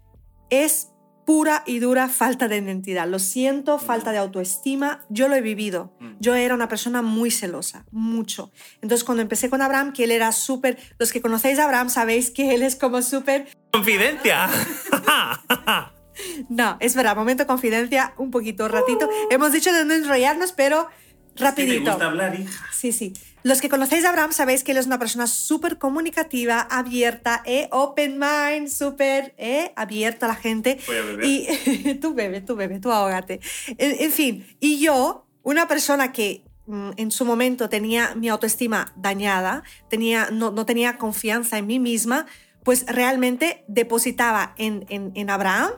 [0.50, 0.88] es
[1.28, 3.06] pura y dura falta de identidad.
[3.06, 5.04] Lo siento, falta de autoestima.
[5.10, 5.92] Yo lo he vivido.
[6.00, 6.12] Mm.
[6.20, 8.50] Yo era una persona muy celosa, mucho.
[8.80, 10.78] Entonces, cuando empecé con Abraham, que él era súper...
[10.98, 13.46] Los que conocéis a Abraham sabéis que él es como súper...
[13.70, 14.48] ¡Confidencia!
[16.48, 19.08] No, es verdad, momento confidencia, un poquito, ratito.
[19.30, 20.88] Hemos dicho de no enrollarnos, pero
[21.36, 21.92] rapidito.
[21.92, 22.66] hablar, hija.
[22.72, 23.12] Sí, sí.
[23.42, 27.68] Los que conocéis a Abraham sabéis que él es una persona súper comunicativa, abierta, eh,
[27.70, 30.78] open mind, súper eh, abierta a la gente.
[30.86, 31.24] Voy a beber.
[31.24, 33.40] Y tú bebe, tú bebe, tú ahógate.
[33.78, 38.92] En, en fin, y yo, una persona que mm, en su momento tenía mi autoestima
[38.96, 42.26] dañada, tenía, no, no tenía confianza en mí misma,
[42.64, 45.70] pues realmente depositaba en, en, en Abraham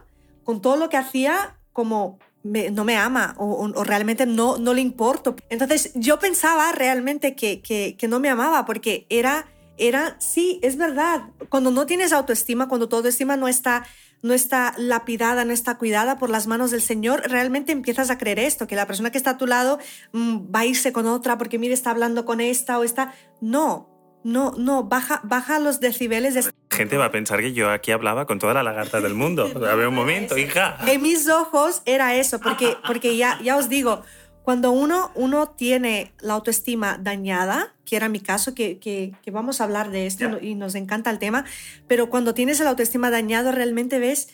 [0.45, 5.37] con todo lo que hacía como no me ama o realmente no, no le importo.
[5.49, 10.77] Entonces yo pensaba realmente que, que, que no me amaba porque era, era, sí, es
[10.77, 13.85] verdad, cuando no tienes autoestima, cuando tu autoestima no está,
[14.23, 18.39] no está lapidada, no está cuidada por las manos del Señor, realmente empiezas a creer
[18.39, 19.79] esto, que la persona que está a tu lado
[20.13, 23.15] mm, va a irse con otra porque mire, está hablando con esta o esta.
[23.41, 23.90] No,
[24.23, 28.27] no, no, baja, baja los decibeles de Gente va a pensar que yo aquí hablaba
[28.27, 29.45] con toda la lagarta del mundo.
[29.71, 30.77] A ver, un momento, hija.
[30.87, 34.03] En mis ojos era eso, porque, porque ya, ya os digo,
[34.43, 39.61] cuando uno, uno tiene la autoestima dañada, que era mi caso, que, que, que vamos
[39.61, 40.39] a hablar de esto Ya.
[40.47, 41.45] y nos encanta el tema,
[41.89, 44.29] pero cuando tienes el autoestima dañado realmente ves,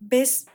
[0.00, 0.46] ves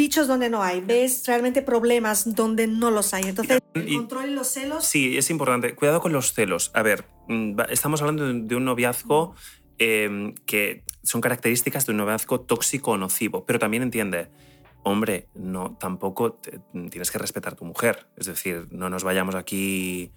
[0.00, 3.24] bichos donde no hay, ves realmente problemas donde no los hay.
[3.24, 4.86] Entonces, el Y- control y los celos...
[4.86, 5.74] Sí, es importante.
[5.74, 6.70] Cuidado con los celos.
[6.72, 9.34] A ver, mm, estamos hablando de, de un noviazgo
[9.78, 14.30] eh, que son características de un noviazgo tóxico o nocivo, pero también entiende,
[14.84, 16.60] hombre, no, tampoco te-
[16.90, 18.06] tienes que respetar a tu mujer.
[18.16, 20.12] Es decir, no nos vayamos aquí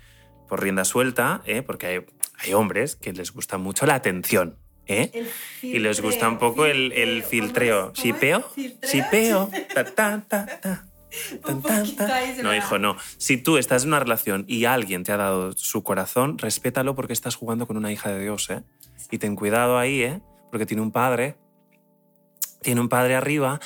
[0.47, 1.61] por rienda suelta, ¿eh?
[1.61, 2.05] porque hay,
[2.39, 4.59] hay hombres que les gusta mucho la atención.
[4.87, 5.25] ¿Eh?
[5.61, 7.93] Y les gusta un poco el, el filtreo.
[7.93, 8.43] ¿Shipeo?
[8.55, 9.49] ¿Shipeo?
[9.73, 10.85] Ta, ta, ta, ta.
[11.45, 12.43] Tan, tan, tan.
[12.43, 12.97] No, hijo, no.
[13.17, 17.13] Si tú estás en una relación y alguien te ha dado su corazón, respétalo porque
[17.13, 18.63] estás jugando con una hija de Dios, ¿eh?
[19.11, 20.21] Y ten cuidado ahí, ¿eh?
[20.49, 21.37] Porque tiene un padre,
[22.61, 23.59] tiene un padre arriba,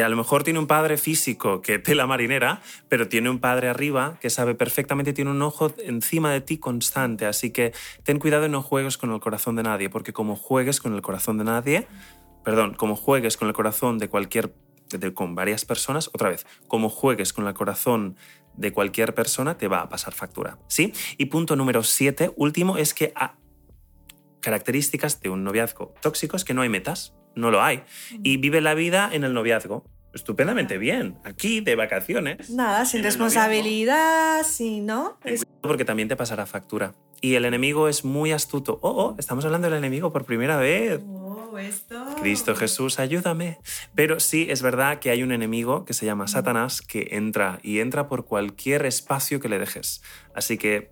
[0.00, 4.18] a lo mejor tiene un padre físico que tela marinera, pero tiene un padre arriba
[4.20, 7.26] que sabe perfectamente, tiene un ojo encima de ti constante.
[7.26, 7.72] Así que
[8.04, 11.02] ten cuidado y no juegues con el corazón de nadie, porque como juegues con el
[11.02, 11.86] corazón de nadie,
[12.44, 14.54] perdón, como juegues con el corazón de cualquier,
[14.90, 18.16] de- con varias personas, otra vez, como juegues con el corazón
[18.54, 20.58] de cualquier persona, te va a pasar factura.
[20.68, 20.92] ¿Sí?
[21.18, 23.36] Y punto número siete, último, es que a-
[24.40, 27.82] características de un noviazgo tóxico es que no hay metas, no lo hay.
[28.22, 29.84] Y vive la vida en el noviazgo.
[30.14, 32.50] Estupendamente bien, aquí de vacaciones.
[32.50, 35.18] Nada, sin responsabilidad, sin, ¿no?
[35.24, 36.94] Es- Porque también te pasará factura.
[37.22, 38.78] Y el enemigo es muy astuto.
[38.82, 41.00] Oh, oh, estamos hablando del enemigo por primera vez.
[41.08, 42.04] Oh, esto.
[42.20, 43.58] Cristo Jesús, ayúdame.
[43.94, 47.78] Pero sí, es verdad que hay un enemigo que se llama Satanás que entra y
[47.78, 50.02] entra por cualquier espacio que le dejes.
[50.34, 50.90] Así que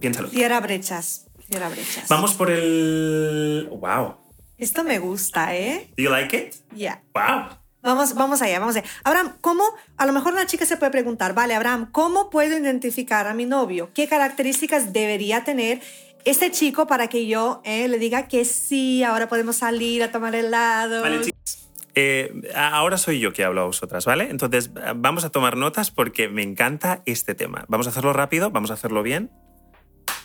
[0.00, 0.28] piénsalo.
[0.28, 1.26] Cierra brechas.
[1.48, 2.08] Cierra brechas.
[2.08, 3.68] Vamos por el...
[3.70, 4.16] ¡Wow!
[4.62, 5.88] Esto me gusta, ¿eh?
[5.96, 6.54] ¿Do you like it?
[6.72, 7.02] Ya.
[7.14, 7.58] ¡Wow!
[7.82, 8.86] Vamos, vamos allá, vamos allá.
[9.02, 9.64] Abraham, ¿cómo?
[9.96, 13.44] A lo mejor una chica se puede preguntar, vale, Abraham, ¿cómo puedo identificar a mi
[13.44, 13.90] novio?
[13.92, 15.80] ¿Qué características debería tener
[16.24, 20.36] este chico para que yo eh, le diga que sí, ahora podemos salir a tomar
[20.36, 21.02] helado?
[21.02, 21.68] Vale, chicas.
[21.96, 24.30] Eh, ahora soy yo que hablo a vosotras, ¿vale?
[24.30, 27.64] Entonces vamos a tomar notas porque me encanta este tema.
[27.66, 29.28] Vamos a hacerlo rápido, vamos a hacerlo bien.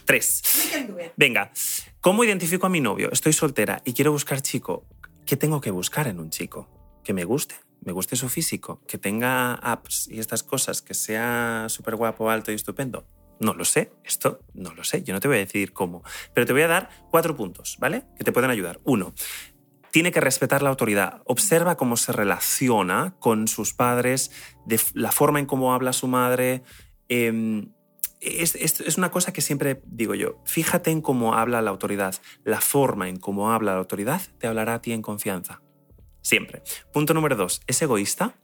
[0.07, 0.41] Tres.
[1.17, 1.51] Venga,
[1.99, 3.11] ¿cómo identifico a mi novio?
[3.11, 4.85] Estoy soltera y quiero buscar chico.
[5.25, 6.69] ¿Qué tengo que buscar en un chico?
[7.03, 11.65] Que me guste, me guste su físico, que tenga apps y estas cosas, que sea
[11.67, 13.05] súper guapo, alto y estupendo.
[13.41, 16.47] No lo sé, esto no lo sé, yo no te voy a decir cómo, pero
[16.47, 18.05] te voy a dar cuatro puntos, ¿vale?
[18.17, 18.79] Que te pueden ayudar.
[18.85, 19.13] Uno,
[19.91, 21.21] tiene que respetar la autoridad.
[21.25, 24.31] Observa cómo se relaciona con sus padres,
[24.65, 26.63] de la forma en cómo habla su madre.
[27.09, 27.71] em,
[28.21, 30.41] es, es- una cosa que siempre digo yo.
[30.45, 32.15] Fíjate en cómo habla la autoridad.
[32.43, 35.61] La forma en cómo habla la autoridad te hablará a ti en confianza.
[36.21, 36.61] Siempre.
[36.91, 37.61] Punto número dos.
[37.67, 38.35] ¿Es egoísta?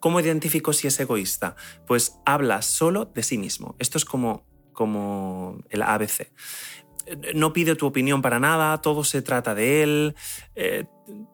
[0.00, 1.54] ¿Cómo identifico si es egoísta?
[1.86, 3.76] Pues habla solo de sí mismo.
[3.78, 6.32] Esto es como, como el ABC.
[7.34, 10.14] No pide tu opinión para nada, todo se trata de él.
[10.54, 10.84] Eh,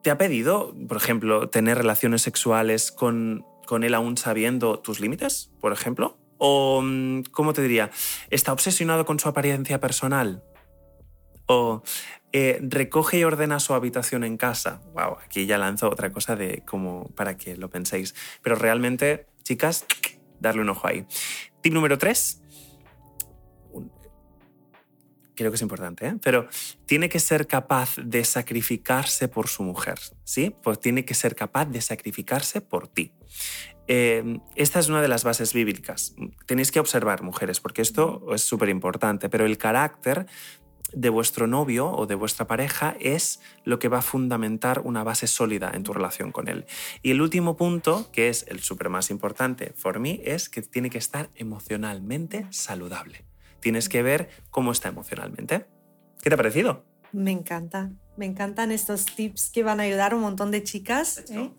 [0.02, 5.50] ¿Te ha pedido, por ejemplo, tener relaciones sexuales con, con él aún sabiendo tus límites,
[5.60, 6.17] por ejemplo?
[6.38, 7.90] O, mm, ¿cómo te diría?
[8.30, 10.42] ¿Está obsesionado con su apariencia personal?
[11.46, 11.82] O
[12.32, 14.82] eh, recoge y ordena su habitación en casa.
[14.92, 18.14] Wow, aquí ya lanzo otra cosa de como para que lo penséis.
[18.42, 19.86] Pero realmente, chicas,
[20.40, 21.06] darle un ojo ahí.
[21.62, 22.42] Tip número tres.
[25.38, 26.14] Creo que es importante, ¿eh?
[26.20, 26.48] pero
[26.84, 30.52] tiene que ser capaz de sacrificarse por su mujer, ¿sí?
[30.64, 33.12] Pues tiene que ser capaz de sacrificarse por ti.
[33.86, 36.16] Eh, esta es una de las bases bíblicas.
[36.46, 40.26] Tenéis que observar, mujeres, porque esto es súper importante, pero el carácter
[40.92, 45.28] de vuestro novio o de vuestra pareja es lo que va a fundamentar una base
[45.28, 46.66] sólida en tu relación con él.
[47.00, 50.90] Y el último punto, que es el súper más importante for mí, es que tiene
[50.90, 53.27] que estar emocionalmente saludable.
[53.60, 55.66] Tienes que ver cómo está emocionalmente.
[56.22, 56.84] ¿Qué te ha parecido?
[57.12, 61.24] Me encanta, me encantan estos tips que van a ayudar a un montón de chicas.
[61.30, 61.50] ¿eh?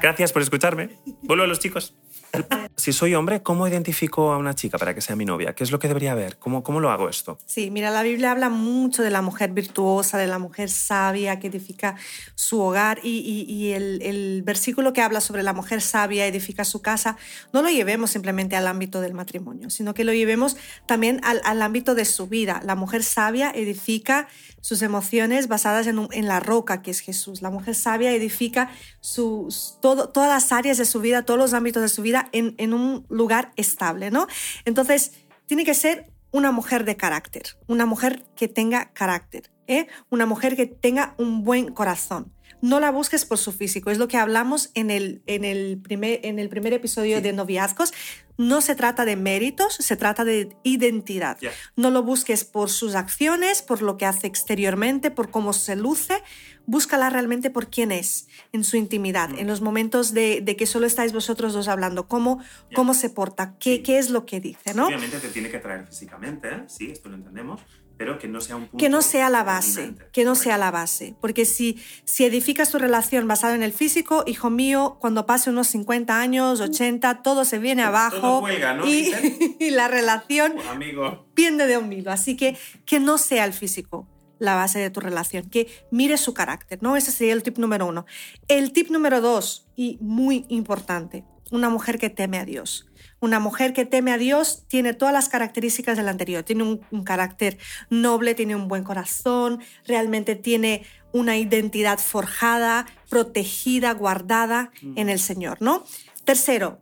[0.00, 0.98] Gracias por escucharme.
[1.22, 1.97] Vuelvo a los chicos.
[2.78, 5.52] Si soy hombre, ¿cómo identifico a una chica para que sea mi novia?
[5.52, 6.36] ¿Qué es lo que debería ver?
[6.38, 7.36] ¿Cómo, ¿Cómo lo hago esto?
[7.44, 11.48] Sí, mira, la Biblia habla mucho de la mujer virtuosa, de la mujer sabia que
[11.48, 11.96] edifica
[12.36, 17.16] su hogar y, el, versículo que habla sobre la mujer sabia edifica su casa,
[17.52, 21.96] no lo llevemos simplemente al ámbito del matrimonio, sino que lo llevemos también al, ámbito
[21.96, 22.60] de su vida.
[22.64, 24.28] La mujer sabia edifica
[24.60, 27.42] sus emociones basadas en, la roca que es Jesús.
[27.42, 31.82] La mujer sabia edifica sus, todo, todas las áreas de su vida, todos los ámbitos
[31.82, 34.26] de su vida en, un lugar estable, ¿no?
[34.64, 35.12] Entonces,
[35.46, 39.86] tiene que ser una mujer de carácter, una mujer que tenga carácter, ¿eh?
[40.10, 42.32] una mujer que tenga un buen corazón.
[42.60, 46.20] No la busques por su físico, es lo que hablamos en el, en el, primer,
[46.24, 47.92] en el primer episodio de noviazgos.
[48.38, 51.36] No se trata de méritos, se trata de identidad.
[51.76, 56.22] No lo busques por sus acciones, por lo que hace exteriormente, por cómo se luce.
[56.64, 61.12] Búscala realmente por quién es, en su intimidad, en los momentos de, que solo estáis
[61.12, 62.40] vosotros dos hablando, cómo,
[62.74, 64.86] cómo se porta, qué, qué es lo que dice, ¿no?
[64.86, 66.62] Obviamente te tiene que traer físicamente, ¿eh?
[66.66, 67.62] sí, esto lo entendemos,
[67.98, 70.70] pero que no sea un punto Que no sea la base, que no sea la
[70.70, 71.16] base.
[71.20, 75.66] Porque si, si edificas tu relación basada en el físico, hijo mío, cuando pase unos
[75.66, 78.88] 50 años, 80, todo se viene abajo ¿no?
[78.88, 79.12] y,
[79.58, 81.26] y, la relación Amigo.
[81.34, 82.12] piende de un hilo.
[82.12, 82.56] Así que
[82.86, 84.06] que no sea el físico
[84.38, 86.96] la base de tu relación, que mire su carácter, ¿no?
[86.96, 88.06] Ese sería el tip número uno.
[88.46, 92.87] El tip número dos, y muy importante, una mujer que teme a Dios.
[93.20, 96.44] Una mujer que teme a Dios tiene todas las características del anterior.
[96.44, 97.58] Tiene un, carácter
[97.90, 105.10] noble, tiene un buen corazón, realmente tiene una identidad forjada, protegida, guardada en mm.
[105.10, 105.84] el Señor, ¿no?
[106.24, 106.80] Tercero,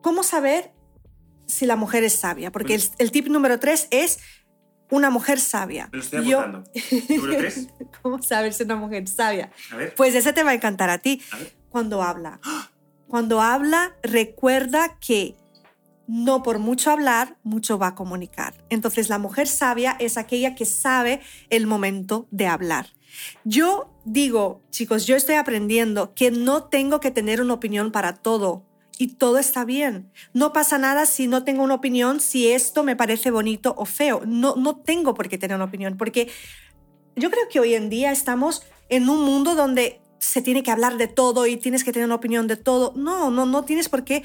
[0.00, 0.72] ¿cómo saber
[1.46, 2.50] si la mujer es sabia?
[2.50, 4.20] Porque el, el tip número tres es
[4.90, 5.88] una mujer sabia.
[5.92, 6.70] Me lo estoy apuntando.
[7.08, 7.68] ¿Número tres?
[8.02, 9.50] ¿Cómo saber si una mujer sabia?
[9.72, 9.94] A ver.
[9.94, 11.22] Pues ese te va a encantar a ti.
[11.68, 12.40] Cuando habla.
[13.08, 15.36] Cuando habla, recuerda que
[16.06, 18.54] no por mucho hablar, mucho va a comunicar.
[18.68, 22.88] Entonces la mujer sabia es aquella que sabe el momento de hablar.
[23.44, 28.64] Yo digo, chicos, yo estoy aprendiendo que no tengo que tener una opinión para todo
[28.98, 30.10] y todo está bien.
[30.32, 34.22] No pasa nada si no tengo una opinión, si esto me parece bonito o feo.
[34.26, 36.28] No, no tengo por qué tener una opinión, porque
[37.16, 40.96] yo creo que hoy en día estamos en un mundo donde se tiene que hablar
[40.96, 42.92] de todo y tienes que tener una opinión de todo.
[42.96, 44.24] No, no, no tienes por qué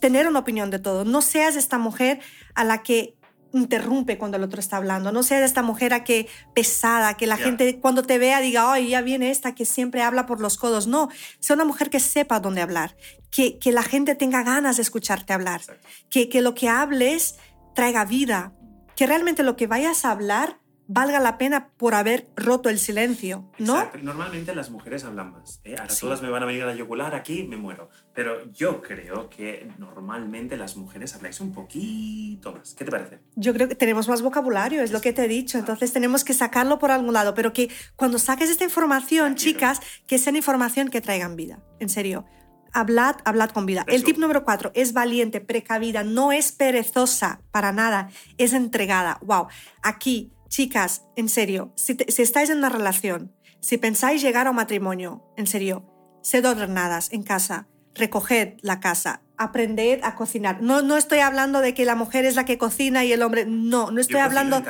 [0.00, 1.04] tener una opinión de todo.
[1.04, 2.20] No seas esta mujer
[2.54, 3.16] a la que
[3.52, 5.12] interrumpe cuando el otro está hablando.
[5.12, 8.90] No seas esta mujer a que pesada, que la gente cuando te vea diga, ay,
[8.90, 10.86] ya viene esta que siempre habla por los codos.
[10.86, 11.08] No,
[11.40, 12.96] sea una mujer que sepa dónde hablar,
[13.30, 15.62] que, que la gente tenga ganas de escucharte hablar,
[16.08, 17.36] que, que lo que hables
[17.74, 18.52] traiga vida,
[18.96, 20.59] que realmente lo que vayas a hablar
[20.92, 23.76] valga la pena por haber roto el silencio, ¿no?
[23.76, 23.98] Exacto.
[24.02, 25.60] Normalmente las mujeres hablan más.
[25.62, 25.76] ¿eh?
[25.78, 27.90] Ahora todas me van a venir a la yugular, aquí me muero.
[28.12, 32.74] Pero yo creo que normalmente las mujeres habláis un poquito más.
[32.74, 33.20] ¿Qué te parece?
[33.36, 35.58] Yo creo que tenemos más vocabulario, es lo que te he dicho.
[35.58, 37.34] Entonces tenemos que sacarlo por algún lado.
[37.34, 41.62] Pero que cuando saques esta información, chicas, que sea información que traigan vida.
[41.78, 42.24] En serio.
[42.72, 43.84] Hablad, hablad con vida.
[43.88, 49.18] El tip número cuatro es valiente, precavida, no es perezosa para nada, es entregada.
[49.22, 49.48] Wow,
[49.82, 55.24] aquí Chicas, en serio, si, estáis en una relación, si pensáis llegar a un matrimonio,
[55.36, 55.84] en serio,
[56.22, 60.60] sed ordenadas en casa, recoged la casa, aprended a cocinar.
[60.60, 63.46] No, no estoy hablando de que la mujer es la que cocina y el hombre.
[63.46, 64.60] No, no estoy hablando.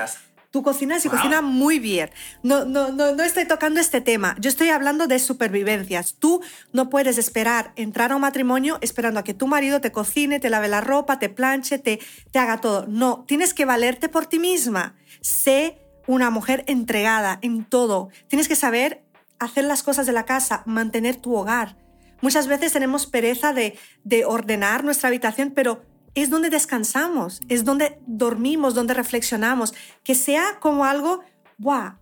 [0.51, 2.11] Tú cocinas y cocinas muy bien.
[2.43, 4.37] No, no, no, no estoy tocando este tema.
[4.39, 6.17] Yo estoy hablando de supervivencias.
[6.19, 10.41] Tú no puedes esperar entrar a un matrimonio esperando a que tu marido te cocine,
[10.41, 12.01] te lave la ropa, te planche, te,
[12.33, 12.87] te haga todo.
[12.87, 14.97] No, tienes que valerte por ti misma.
[15.21, 18.09] Sé una mujer entregada en todo.
[18.29, 19.05] Tienes que saber
[19.39, 21.77] hacer las cosas de la casa, mantener tu hogar.
[22.21, 25.83] Muchas veces tenemos pereza de, de ordenar nuestra habitación, pero
[26.15, 31.23] es donde descansamos, es donde dormimos, donde reflexionamos, que sea como algo,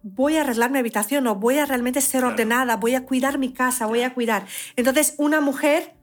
[0.02, 3.52] voy a arreglar mi habitación o voy a realmente ser ordenada, voy a cuidar mi
[3.52, 4.46] casa, voy a cuidar.
[4.76, 5.94] Entonces, una mujer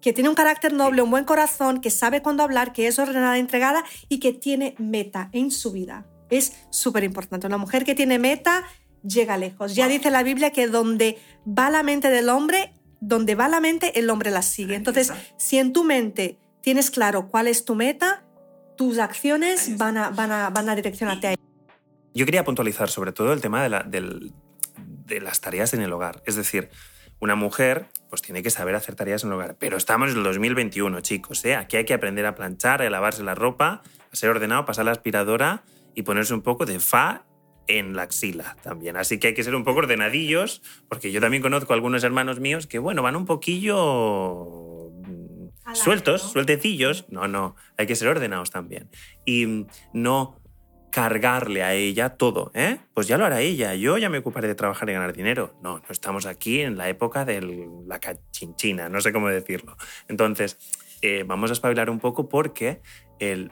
[0.00, 3.38] que tiene un carácter noble, un buen corazón, que sabe cuándo hablar, que es ordenada,
[3.38, 6.06] entregada y que tiene meta en su vida.
[6.30, 7.46] Es súper importante.
[7.46, 8.64] Una mujer que tiene meta
[9.02, 9.74] llega lejos.
[9.74, 13.98] Ya dice la Biblia que donde va la mente del hombre, donde va la mente,
[13.98, 14.74] el hombre la sigue.
[14.74, 18.24] Entonces, si en tu mente tienes claro cuál es tu meta,
[18.76, 21.34] tus acciones van a, van a, van a direccionarte a
[22.14, 26.22] Yo quería puntualizar sobre todo el tema de, la, de las tareas en el hogar.
[26.26, 26.70] Es decir,
[27.20, 29.56] una mujer pues tiene que saber hacer tareas en el hogar.
[29.58, 31.44] Pero estamos en el 2021, chicos.
[31.44, 31.54] ¿eh?
[31.54, 34.90] Aquí hay que aprender a planchar, a lavarse la ropa, a ser ordenado, pasar la
[34.90, 35.62] aspiradora
[35.94, 37.24] y ponerse un poco de fa
[37.68, 38.96] en la axila también.
[38.96, 42.40] Así que hay que ser un poco ordenadillos, porque yo también conozco a algunos hermanos
[42.40, 44.90] míos que, bueno, van un poquillo
[45.72, 47.06] sueltos, sueltecillos.
[47.10, 48.90] No, no, hay que ser ordenados también.
[49.24, 50.39] Y no
[50.90, 52.78] cargarle a ella todo, ¿eh?
[52.94, 55.54] Pues ya lo hará ella, yo ya me ocuparé de trabajar y ganar dinero.
[55.62, 59.76] No, no estamos aquí en la época de la cachinchina, no sé cómo decirlo.
[60.08, 60.58] Entonces,
[61.02, 62.82] eh, vamos a espabilar un poco porque
[63.18, 63.50] el,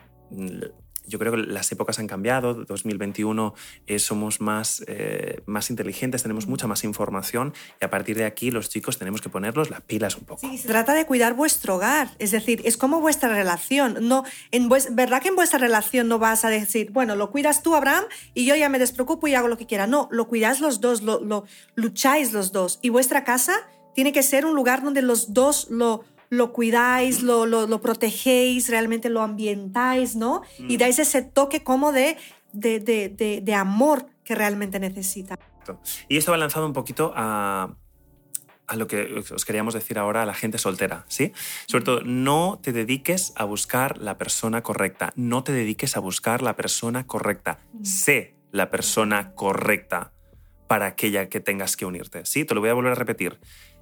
[1.09, 3.53] yo creo que las épocas han cambiado, 2021
[3.87, 8.51] eh, somos más, eh, más inteligentes, tenemos mucha más información y a partir de aquí
[8.51, 10.41] los chicos tenemos que ponerlos las pilas un poco.
[10.41, 14.07] Sí, se trata de cuidar vuestro hogar, es decir, es como vuestra relación.
[14.07, 17.75] No, en ¿Verdad que en vuestra relación no vas a decir, bueno, lo cuidas tú,
[17.75, 19.87] Abraham, y yo ya me despreocupo y hago lo que quiera?
[19.87, 21.45] No, lo cuidáis los dos, lo, lo
[21.75, 22.79] lucháis los dos.
[22.81, 27.45] Y vuestra casa tiene que ser un lugar donde los dos lo lo cuidáis, lo,
[27.45, 30.41] lo, protegéis, realmente lo ambientáis, ¿no?
[30.57, 30.77] Y mm.
[30.77, 32.17] dais ese toque como de,
[32.53, 35.37] de, de, de, amor que realmente necesita.
[36.07, 37.75] Y esto va lanzado un poquito a,
[38.67, 41.33] a lo que os queríamos decir ahora a la gente soltera, ¿sí?
[41.67, 46.43] Sobre todo, no te dediques a buscar la persona correcta, no te dediques a buscar
[46.43, 47.83] la persona correcta, mm.
[47.83, 50.13] sé la persona correcta
[50.67, 52.45] para aquella que tengas que unirte, ¿sí?
[52.45, 53.39] Te lo voy a volver a repetir.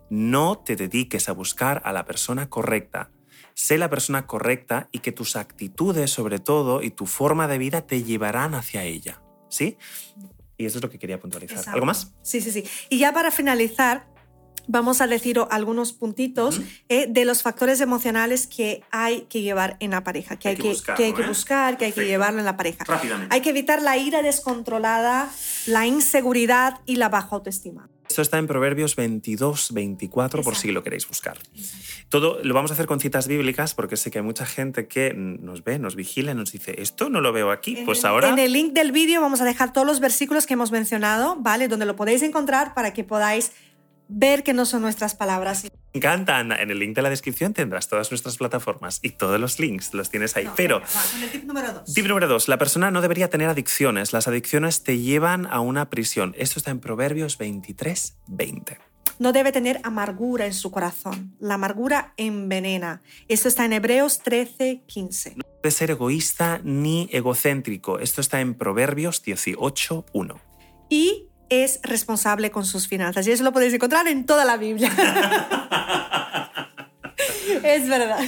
[0.10, 3.12] No te dediques a buscar a la persona correcta.
[3.53, 7.82] Sé la persona correcta y que tus actitudes, sobre todo, y tu forma de vida
[7.82, 9.22] te llevarán hacia ella.
[9.49, 9.78] ¿Sí?
[10.58, 11.64] Y eso es lo que quería puntualizar.
[11.70, 12.14] ¿Algo más?
[12.22, 12.64] Sí, sí, sí.
[12.89, 14.08] Y ya para finalizar,
[14.68, 19.91] vamos a decir algunos puntitos eh, de los factores emocionales que hay que llevar en
[19.91, 22.45] la pareja, que hay, que, buscar, que, hay que, buscar, que hay que llevarlo en
[22.45, 22.84] la pareja.
[23.30, 25.30] Hay que evitar la ira descontrolada,
[25.66, 27.89] la inseguridad y la baja autoestima.
[28.10, 31.38] Esto está en Proverbios 22, 24, por si lo queréis buscar.
[32.10, 35.14] Todo lo vamos a hacer con citas bíblicas porque sé que hay mucha gente que
[35.14, 38.30] nos ve, nos vigila y nos dice, esto no lo veo aquí, pues ahora...
[38.30, 41.68] En el link del vídeo vamos a dejar todos los versículos que hemos mencionado, ¿vale?
[41.68, 43.51] Donde lo podéis encontrar para que podáis
[44.08, 45.64] ver que no son nuestras palabras.
[45.64, 49.60] Me encanta, En el link de la descripción tendrás todas nuestras plataformas y todos los
[49.60, 50.47] links los tienes ahí.
[50.55, 50.82] Pero.
[51.22, 51.93] el tip número dos.
[51.93, 52.47] Tip número dos.
[52.47, 54.14] La persona no debería tener adicciones.
[54.14, 56.36] Las adicciones te llevan a una prisión.
[56.38, 58.78] Esto está en Proverbios 23, 20.
[59.20, 61.36] No debe tener amargura en su corazón.
[61.39, 63.01] La amargura envenena.
[63.28, 65.36] Esto está en Hebreos 13, 15.
[65.38, 67.97] No debe ser egoísta ni egocéntrico.
[67.99, 70.39] Esto está en Proverbios 18, 1.
[70.89, 73.28] Y es responsable con sus finanzas.
[73.28, 74.91] Y eso lo podéis encontrar en toda la Biblia.
[77.64, 78.20] es verdad.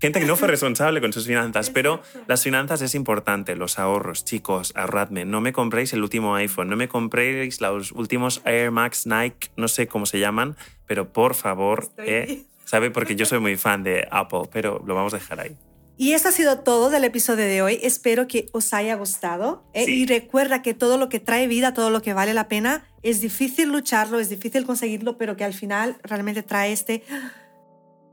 [0.00, 4.24] Gente que no fue responsable con sus finanzas, pero las finanzas es importante, los ahorros,
[4.24, 9.06] chicos, ahorradme, no me compréis el último iPhone, no me compréis los últimos Air Max
[9.06, 12.90] Nike, no sé cómo se llaman, pero por favor, eh, ¿sabe?
[12.90, 15.56] Porque yo soy muy fan de Apple, pero lo vamos a dejar ahí.
[15.96, 17.78] Y esto ha sido todo del episodio de hoy.
[17.82, 19.64] Espero que os haya gustado.
[19.74, 19.84] ¿eh?
[19.88, 23.20] Y recuerda que todo lo que trae vida, todo lo que vale la pena, es
[23.20, 27.02] difícil lucharlo, es difícil conseguirlo, pero que al final realmente trae este...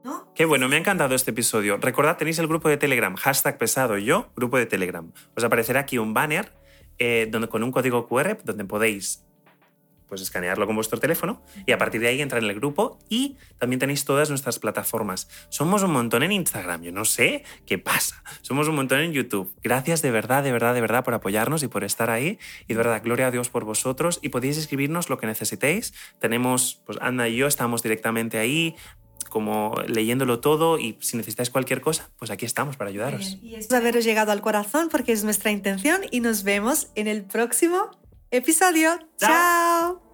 [0.01, 0.31] ¿No?
[0.33, 1.75] Qué bueno, me ha encantado este episodio.
[1.75, 5.11] Recordad, tenéis el grupo de Telegram, hashtag pesado yo, grupo de Telegram.
[5.35, 6.53] Os aparecerá aquí un banner
[6.99, 9.25] eh, donde, con un código QR donde podéis
[10.09, 13.37] pues escanearlo con vuestro teléfono y a partir de ahí entrar en el grupo y
[13.57, 15.29] también tenéis todas nuestras plataformas.
[15.49, 18.23] Somos un montón en Instagram, yo no sé qué pasa.
[18.41, 19.53] Somos un montón en YouTube.
[19.63, 22.39] Gracias de verdad, de verdad, de verdad por apoyarnos y por estar ahí.
[22.67, 25.93] Y de verdad, gloria a Dios por vosotros y podéis escribirnos lo que necesitéis.
[26.19, 28.75] Tenemos, pues Ana y yo estamos directamente ahí
[29.29, 33.37] como leyéndolo todo y si necesitáis cualquier cosa, pues aquí estamos para ayudaros.
[33.41, 37.23] Y espero haberos llegado al corazón porque es nuestra intención y nos vemos en el
[37.23, 37.91] próximo
[38.31, 38.97] episodio.
[39.17, 39.29] Chao.
[39.29, 40.08] Chao.